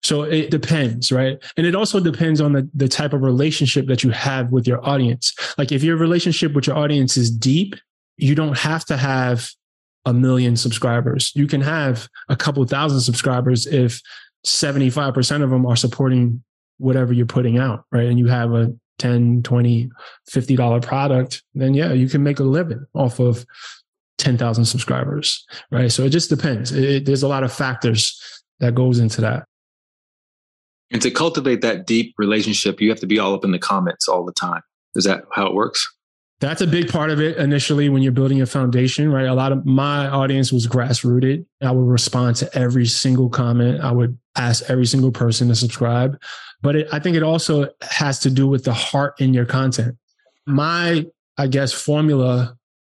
[0.02, 1.42] So it depends, right?
[1.56, 4.86] And it also depends on the, the type of relationship that you have with your
[4.88, 5.34] audience.
[5.58, 7.74] Like if your relationship with your audience is deep,
[8.16, 9.48] you don't have to have
[10.04, 11.32] a million subscribers.
[11.34, 14.00] You can have a couple thousand subscribers if
[14.46, 16.42] 75% of them are supporting
[16.78, 18.06] whatever you're putting out, right?
[18.06, 19.90] And you have a 10, 20,
[20.30, 23.44] $50 product, then yeah, you can make a living off of
[24.18, 25.90] 10,000 subscribers, right?
[25.90, 26.72] So it just depends.
[26.72, 28.20] It, there's a lot of factors
[28.60, 29.44] that goes into that.
[30.90, 34.08] And to cultivate that deep relationship, you have to be all up in the comments
[34.08, 34.62] all the time.
[34.94, 35.86] Is that how it works?
[36.40, 39.26] That's a big part of it initially when you're building a foundation, right?
[39.26, 41.44] A lot of my audience was grassrooted.
[41.60, 43.80] I would respond to every single comment.
[43.80, 46.20] I would ask every single person to subscribe.
[46.62, 49.96] But it, I think it also has to do with the heart in your content.
[50.46, 51.06] My,
[51.36, 52.56] I guess, formula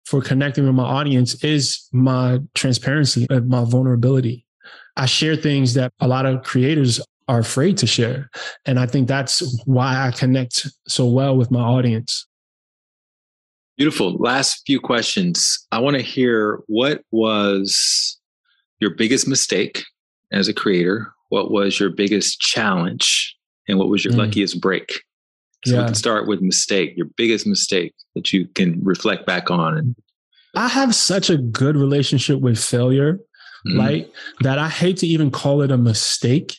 [0.09, 4.47] for connecting with my audience is my transparency and my vulnerability.
[4.97, 6.99] I share things that a lot of creators
[7.29, 8.31] are afraid to share.
[8.65, 12.27] And I think that's why I connect so well with my audience.
[13.77, 14.15] Beautiful.
[14.15, 15.67] Last few questions.
[15.73, 18.19] I want to hear what was
[18.81, 19.85] your biggest mistake
[20.33, 21.13] as a creator?
[21.29, 23.37] What was your biggest challenge?
[23.69, 24.19] And what was your mm.
[24.19, 25.03] luckiest break?
[25.67, 25.81] So yeah.
[25.81, 29.77] we can start with mistake, your biggest mistake that you can reflect back on.
[29.77, 29.97] And
[30.55, 33.19] I have such a good relationship with failure,
[33.67, 33.79] mm.
[33.79, 34.11] right?
[34.41, 36.59] That I hate to even call it a mistake.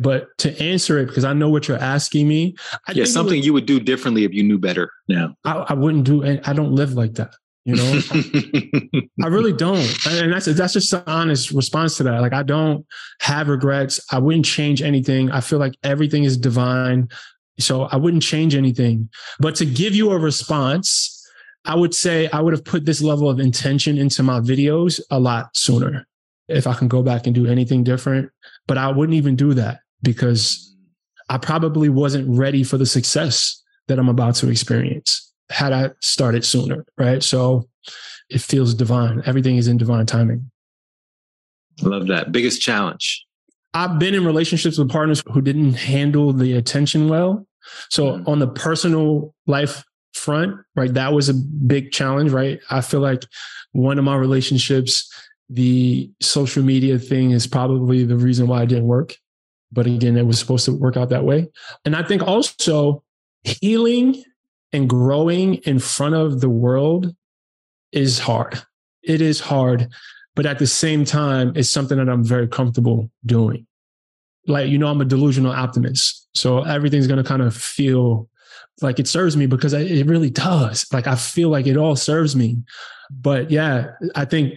[0.00, 2.54] But to answer it, because I know what you're asking me.
[2.86, 5.34] I yeah, something would, you would do differently if you knew better now.
[5.44, 7.34] I, I wouldn't do I don't live like that.
[7.64, 8.00] You know,
[9.24, 10.06] I really don't.
[10.06, 12.22] And that's that's just an honest response to that.
[12.22, 12.86] Like I don't
[13.20, 14.00] have regrets.
[14.12, 15.32] I wouldn't change anything.
[15.32, 17.08] I feel like everything is divine.
[17.58, 19.08] So I wouldn't change anything.
[19.40, 21.14] But to give you a response,
[21.64, 25.18] I would say I would have put this level of intention into my videos a
[25.18, 26.06] lot sooner
[26.48, 28.30] if I can go back and do anything different.
[28.66, 30.74] But I wouldn't even do that because
[31.28, 36.44] I probably wasn't ready for the success that I'm about to experience had I started
[36.44, 36.86] sooner.
[36.96, 37.22] Right.
[37.22, 37.68] So
[38.30, 39.22] it feels divine.
[39.26, 40.50] Everything is in divine timing.
[41.82, 42.32] I love that.
[42.32, 43.24] Biggest challenge.
[43.74, 47.46] I've been in relationships with partners who didn't handle the attention well.
[47.90, 48.28] So mm-hmm.
[48.28, 52.60] on the personal life front, right, that was a big challenge, right?
[52.70, 53.24] I feel like
[53.72, 55.12] one of my relationships,
[55.48, 59.14] the social media thing is probably the reason why it didn't work.
[59.70, 61.48] But again, it was supposed to work out that way.
[61.84, 63.04] And I think also
[63.44, 64.22] healing
[64.72, 67.14] and growing in front of the world
[67.92, 68.60] is hard.
[69.02, 69.88] It is hard.
[70.34, 73.66] But at the same time, it's something that I'm very comfortable doing
[74.48, 76.28] like you know i'm a delusional optimist.
[76.34, 78.28] So everything's going to kind of feel
[78.80, 80.86] like it serves me because it really does.
[80.92, 82.56] Like i feel like it all serves me.
[83.10, 84.54] But yeah i think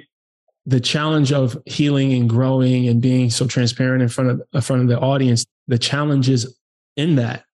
[0.66, 4.82] the challenge of healing and growing and being so transparent in front of in front
[4.82, 6.58] of the audience the challenges
[6.96, 7.46] in that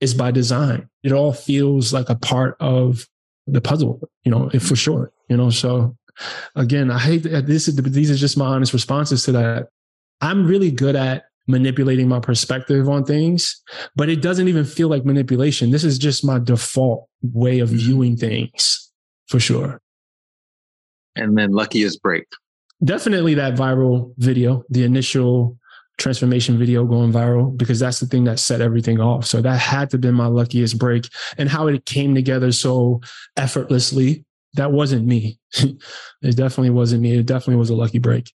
[0.00, 0.88] is by design.
[1.02, 3.06] It all feels like a part of
[3.46, 5.50] the puzzle you know for sure you know?
[5.50, 5.96] So
[6.54, 9.68] again i hate that this is these are just my honest responses to that.
[10.20, 13.60] I'm really good at manipulating my perspective on things,
[13.96, 15.70] but it doesn't even feel like manipulation.
[15.70, 17.78] This is just my default way of mm-hmm.
[17.78, 18.90] viewing things
[19.28, 19.80] for sure.
[21.16, 22.26] And then luckiest break.
[22.82, 25.58] Definitely that viral video, the initial
[25.98, 29.26] transformation video going viral, because that's the thing that set everything off.
[29.26, 33.00] So that had to be my luckiest break and how it came together so
[33.36, 34.24] effortlessly.
[34.54, 35.38] That wasn't me.
[35.54, 37.18] it definitely wasn't me.
[37.18, 38.32] It definitely was a lucky break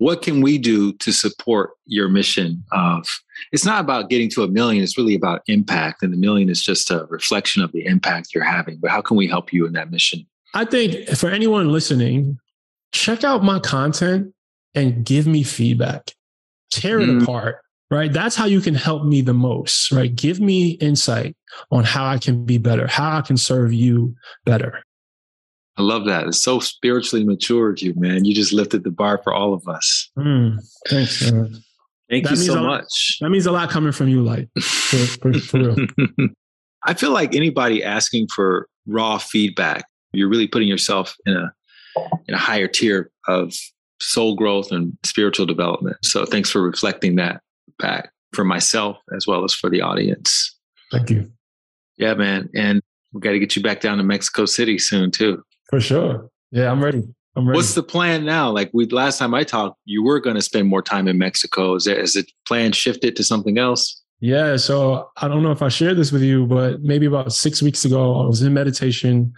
[0.00, 3.06] what can we do to support your mission of
[3.52, 6.02] it's not about getting to a million it's really about impact.
[6.02, 9.16] And the million is just a reflection of the impact you're having but how can
[9.16, 10.26] we help you in that mission?
[10.54, 12.38] I think for anyone listening
[12.92, 14.34] check out my content
[14.74, 16.12] and give me feedback.
[16.70, 17.16] Tear mm.
[17.18, 17.56] it apart
[17.90, 18.12] right?
[18.12, 20.14] That's how you can help me the most right?
[20.14, 21.36] Give me insight
[21.70, 24.82] on how i can be better how i can serve you better
[25.80, 26.26] I love that.
[26.26, 28.26] It's so spiritually matured you, man.
[28.26, 30.10] You just lifted the bar for all of us.
[30.18, 31.32] Mm, thanks.
[31.32, 31.54] Man.
[32.10, 33.16] Thank that you so much.
[33.22, 35.76] That means a lot coming from you, like for, for, for real.
[36.84, 41.50] I feel like anybody asking for raw feedback, you're really putting yourself in a
[42.28, 43.54] in a higher tier of
[44.02, 45.96] soul growth and spiritual development.
[46.04, 47.40] So thanks for reflecting that
[47.78, 50.54] back for myself as well as for the audience.
[50.92, 51.32] Thank you.
[51.96, 52.50] Yeah, man.
[52.54, 52.82] And
[53.14, 55.42] we got to get you back down to Mexico City soon too.
[55.70, 56.28] For sure.
[56.50, 57.04] Yeah, I'm ready.
[57.36, 57.56] I'm ready.
[57.56, 58.50] What's the plan now?
[58.50, 61.76] Like we last time I talked, you were going to spend more time in Mexico.
[61.76, 64.02] Is, there, is it plan shifted to something else?
[64.18, 64.56] Yeah.
[64.56, 67.84] So I don't know if I shared this with you, but maybe about six weeks
[67.84, 69.32] ago, I was in meditation.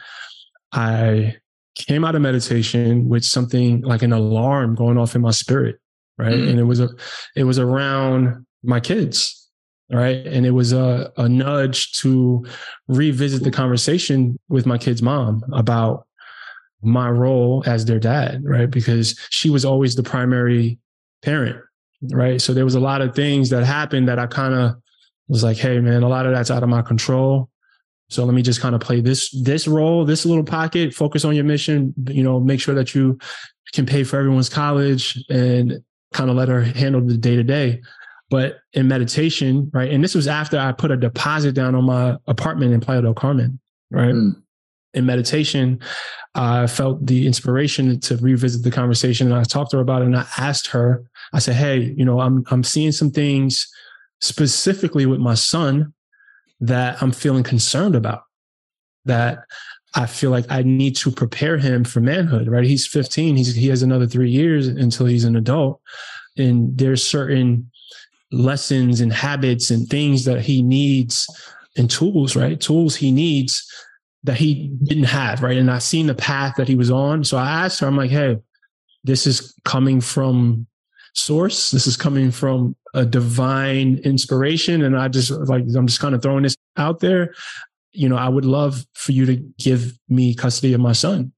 [0.72, 1.37] I
[1.74, 5.78] came out of meditation with something like an alarm going off in my spirit,
[6.18, 6.33] right?
[6.33, 6.49] Mm-hmm.
[6.49, 6.89] And it was a,
[7.37, 9.51] it was around my kids,
[9.91, 10.26] right?
[10.26, 12.45] And it was a, a nudge to
[12.89, 16.07] revisit the conversation with my kid's mom about
[16.83, 18.70] my role as their dad, right?
[18.70, 20.78] Because she was always the primary
[21.22, 21.62] parent,
[22.11, 22.41] right?
[22.41, 24.74] So there was a lot of things that happened that I kind of
[25.28, 27.49] was like, hey, man, a lot of that's out of my control.
[28.11, 31.35] So let me just kind of play this this role, this little pocket, focus on
[31.35, 33.18] your mission, you know, make sure that you
[33.72, 37.80] can pay for everyone's college and kind of let her handle the day to day.
[38.28, 39.91] But in meditation, right?
[39.91, 43.14] And this was after I put a deposit down on my apartment in Playa del
[43.14, 43.59] Carmen,
[43.91, 44.14] right?
[44.14, 44.43] Mm.
[44.95, 45.80] In meditation,
[46.34, 50.07] I felt the inspiration to revisit the conversation and I talked to her about it
[50.07, 53.68] and I asked her, I said, Hey, you know, I'm, I'm seeing some things
[54.20, 55.93] specifically with my son
[56.61, 58.22] that I'm feeling concerned about
[59.05, 59.45] that
[59.95, 62.64] I feel like I need to prepare him for manhood, right?
[62.64, 63.36] He's 15.
[63.36, 65.80] He's, he has another three years until he's an adult.
[66.38, 67.70] And there's certain
[68.30, 71.28] lessons and habits and things that he needs
[71.76, 72.59] and tools, right?
[72.59, 73.66] Tools he needs
[74.25, 75.57] that he didn't have, right?
[75.57, 77.25] And I seen the path that he was on.
[77.25, 78.39] So I asked her, I'm like, hey,
[79.05, 80.66] this is coming from
[81.14, 81.70] source.
[81.70, 84.83] This is coming from a divine inspiration.
[84.83, 87.35] And I just like, I'm just kind of throwing this out there.
[87.93, 91.33] You know, I would love for you to give me custody of my son.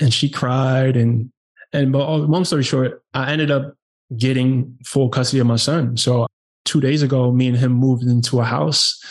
[0.00, 1.32] And she cried and,
[1.72, 3.74] and but oh, long story short, I ended up
[4.16, 5.96] getting full custody of my son.
[5.96, 6.26] So
[6.64, 9.02] two days ago, me and him moved into a house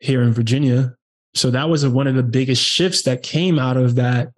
[0.00, 0.95] here in Virginia.
[1.36, 4.28] So that was one of the biggest shifts that came out of that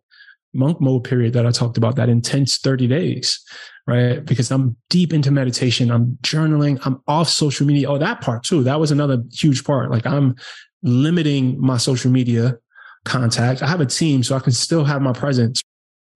[0.53, 3.40] monk mode period that I talked about, that intense 30 days,
[3.86, 4.24] right?
[4.24, 5.90] Because I'm deep into meditation.
[5.90, 6.80] I'm journaling.
[6.84, 7.88] I'm off social media.
[7.88, 8.64] Oh, that part too.
[8.64, 9.90] That was another huge part.
[9.90, 10.34] Like I'm
[10.82, 12.59] limiting my social media
[13.05, 13.62] contact.
[13.62, 15.62] I have a team, so I can still have my presence.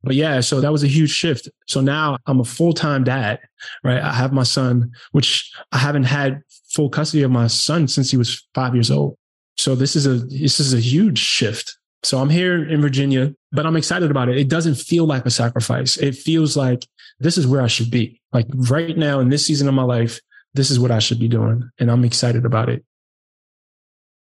[0.03, 1.49] But yeah, so that was a huge shift.
[1.68, 3.39] So now I'm a full time dad,
[3.85, 4.03] right?
[4.03, 8.16] I have my son, which I haven't had full custody of my son since he
[8.16, 9.16] was five years old.
[9.57, 11.76] So this is a this is a huge shift.
[12.05, 14.36] So I'm here in Virginia, but I'm excited about it.
[14.36, 15.96] It doesn't feel like a sacrifice.
[15.96, 16.86] It feels like
[17.20, 18.20] this is where I should be.
[18.32, 20.20] Like right now in this season of my life,
[20.55, 21.70] this is what I should be doing.
[21.78, 22.84] And I'm excited about it.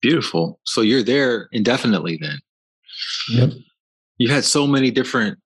[0.03, 0.59] Beautiful.
[0.65, 2.39] So you're there indefinitely then.
[3.31, 3.51] Yep.
[4.19, 5.39] You had so many different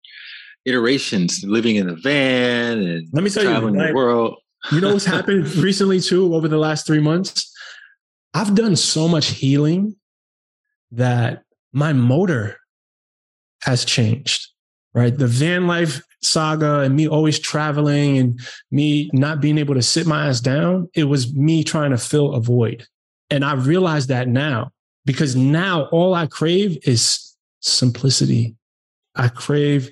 [0.64, 4.37] iterations, living in a van and let me tell traveling you, the world.
[4.72, 7.54] you know what's happened recently too over the last three months?
[8.35, 9.97] I've done so much healing
[10.91, 12.59] that my motor
[13.62, 14.49] has changed,
[14.93, 15.16] right?
[15.16, 20.07] The van life saga and me always traveling and me not being able to sit
[20.07, 22.87] my ass down, it was me trying to fill a void.
[23.30, 24.70] And I realize that now
[25.05, 28.57] because now all I crave is simplicity.
[29.14, 29.91] I crave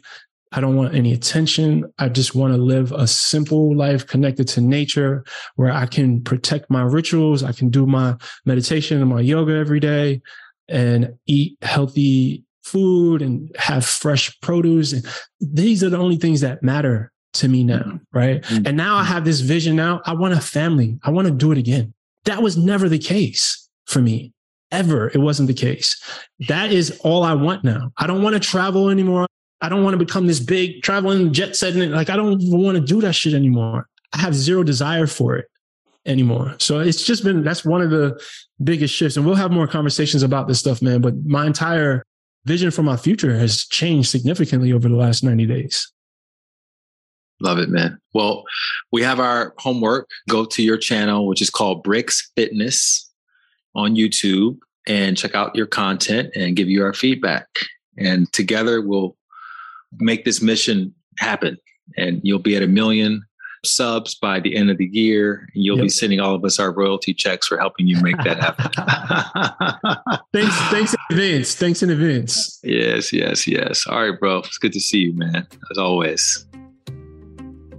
[0.53, 1.91] I don't want any attention.
[1.99, 5.25] I just want to live a simple life connected to nature
[5.57, 7.43] where I can protect my rituals.
[7.43, 10.21] I can do my meditation and my yoga every day
[10.69, 14.93] and eat healthy food and have fresh produce.
[14.93, 15.07] And
[15.41, 17.99] these are the only things that matter to me now.
[18.13, 18.43] Right.
[18.43, 18.67] Mm-hmm.
[18.67, 20.03] And now I have this vision now.
[20.05, 20.99] I want a family.
[21.03, 21.95] I want to do it again.
[22.25, 24.33] That was never the case for me.
[24.71, 25.09] Ever.
[25.09, 26.03] It wasn't the case.
[26.49, 27.93] That is all I want now.
[27.99, 29.27] I don't want to travel anymore.
[29.63, 31.93] I don't want to become this big traveling jet setting.
[31.93, 33.89] Like I don't want to do that shit anymore.
[34.13, 35.47] I have zero desire for it
[36.05, 36.57] anymore.
[36.59, 38.21] So it's just been that's one of the
[38.63, 39.17] biggest shifts.
[39.17, 41.01] And we'll have more conversations about this stuff, man.
[41.01, 42.05] But my entire
[42.45, 45.91] vision for my future has changed significantly over the last 90 days.
[47.41, 47.99] Love it, man.
[48.15, 48.45] Well,
[48.91, 50.09] we have our homework.
[50.29, 53.11] Go to your channel, which is called Brix Fitness
[53.75, 57.47] on YouTube, and check out your content and give you our feedback.
[57.97, 59.17] And together we'll
[59.99, 61.59] make this mission happen.
[61.97, 63.23] And you'll be at a million
[63.65, 65.49] subs by the end of the year.
[65.55, 65.85] And you'll yep.
[65.85, 68.71] be sending all of us our royalty checks for helping you make that happen.
[70.33, 71.55] thanks, thanks in advance.
[71.55, 72.61] Thanks in advance.
[72.63, 73.87] Yes, yes, yes.
[73.87, 74.39] All right, bro.
[74.39, 75.47] It's good to see you, man.
[75.71, 76.47] As always.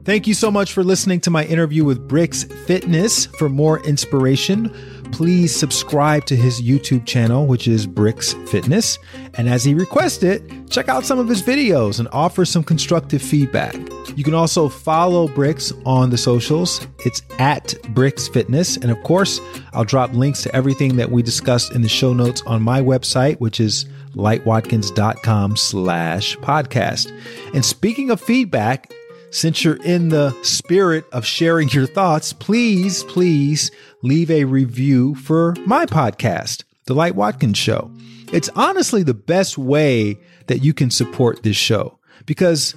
[0.06, 3.26] Thank you so much for listening to my interview with Brix Fitness.
[3.26, 4.70] For more inspiration,
[5.14, 9.00] please subscribe to his YouTube channel, which is Brix Fitness.
[9.36, 13.76] And as he requested, check out some of his videos and offer some constructive feedback.
[14.18, 16.86] You can also follow Brix on the socials.
[17.06, 18.76] It's at Brix Fitness.
[18.76, 19.40] And of course,
[19.72, 23.40] I'll drop links to everything that we discussed in the show notes on my website,
[23.40, 23.86] which is
[24.16, 27.10] lightwatkins.com slash podcast.
[27.54, 28.92] And speaking of feedback,
[29.34, 33.72] since you're in the spirit of sharing your thoughts, please, please
[34.04, 37.92] leave a review for my podcast, The Light Watkins Show.
[38.32, 41.98] It's honestly the best way that you can support this show
[42.28, 42.76] because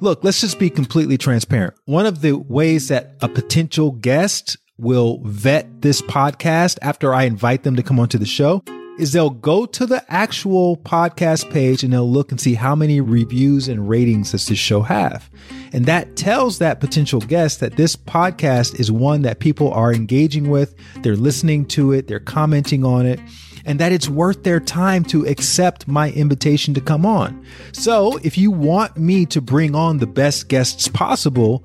[0.00, 1.74] look, let's just be completely transparent.
[1.84, 7.64] One of the ways that a potential guest will vet this podcast after I invite
[7.64, 8.62] them to come onto the show
[8.98, 13.00] is they'll go to the actual podcast page and they'll look and see how many
[13.00, 15.30] reviews and ratings does this show have.
[15.72, 20.50] And that tells that potential guest that this podcast is one that people are engaging
[20.50, 23.20] with, they're listening to it, they're commenting on it,
[23.64, 27.44] and that it's worth their time to accept my invitation to come on.
[27.72, 31.64] So if you want me to bring on the best guests possible,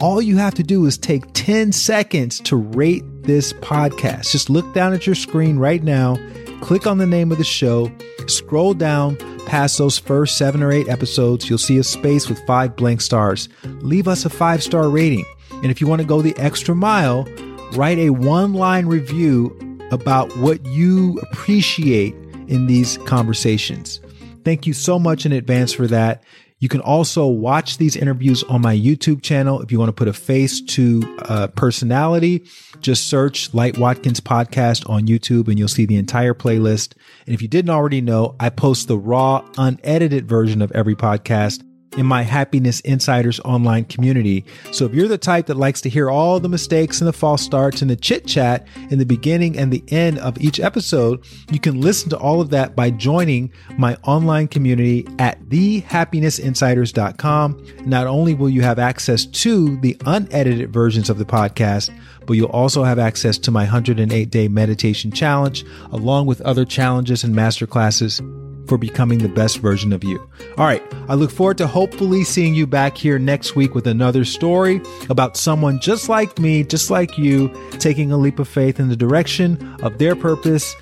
[0.00, 4.30] all you have to do is take 10 seconds to rate this podcast.
[4.30, 6.16] Just look down at your screen right now
[6.60, 7.90] click on the name of the show,
[8.26, 9.16] scroll down
[9.46, 11.48] past those first seven or eight episodes.
[11.48, 13.48] You'll see a space with five blank stars.
[13.80, 15.24] Leave us a five star rating.
[15.50, 17.24] And if you want to go the extra mile,
[17.72, 19.56] write a one line review
[19.90, 22.14] about what you appreciate
[22.46, 24.00] in these conversations.
[24.44, 26.22] Thank you so much in advance for that.
[26.60, 29.60] You can also watch these interviews on my YouTube channel.
[29.60, 32.44] If you want to put a face to a personality,
[32.80, 36.94] just search Light Watkins podcast on YouTube and you'll see the entire playlist.
[37.26, 41.62] And if you didn't already know, I post the raw, unedited version of every podcast
[41.96, 44.44] in my Happiness Insiders online community.
[44.72, 47.42] So if you're the type that likes to hear all the mistakes and the false
[47.42, 51.58] starts and the chit chat in the beginning and the end of each episode, you
[51.58, 57.66] can listen to all of that by joining my online community at thehappinessinsiders.com.
[57.86, 61.92] Not only will you have access to the unedited versions of the podcast,
[62.26, 67.24] but you'll also have access to my 108 day meditation challenge, along with other challenges
[67.24, 68.20] and masterclasses
[68.68, 70.18] for becoming the best version of you.
[70.56, 70.82] All right.
[71.08, 75.36] I look forward to hopefully seeing you back here next week with another story about
[75.36, 79.74] someone just like me, just like you, taking a leap of faith in the direction
[79.82, 80.76] of their purpose.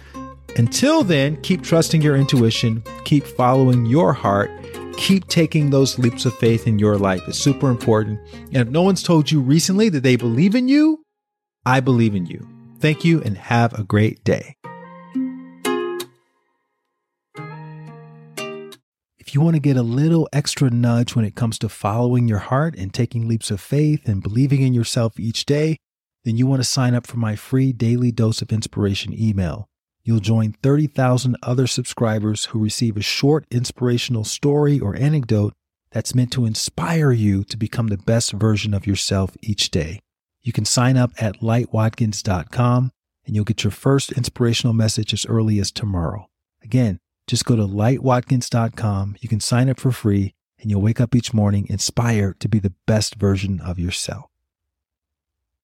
[0.56, 4.50] Until then, keep trusting your intuition, keep following your heart,
[4.96, 7.22] keep taking those leaps of faith in your life.
[7.28, 8.18] It's super important.
[8.32, 11.04] And if no one's told you recently that they believe in you,
[11.64, 12.48] I believe in you.
[12.80, 14.55] Thank you and have a great day.
[19.36, 22.74] You want to get a little extra nudge when it comes to following your heart
[22.74, 25.76] and taking leaps of faith and believing in yourself each day,
[26.24, 29.68] then you want to sign up for my free daily dose of inspiration email.
[30.02, 35.52] You'll join 30,000 other subscribers who receive a short inspirational story or anecdote
[35.90, 40.00] that's meant to inspire you to become the best version of yourself each day.
[40.40, 42.90] You can sign up at lightwatkins.com
[43.26, 46.26] and you'll get your first inspirational message as early as tomorrow.
[46.64, 49.16] Again, just go to lightwatkins.com.
[49.20, 52.58] You can sign up for free and you'll wake up each morning inspired to be
[52.58, 54.26] the best version of yourself.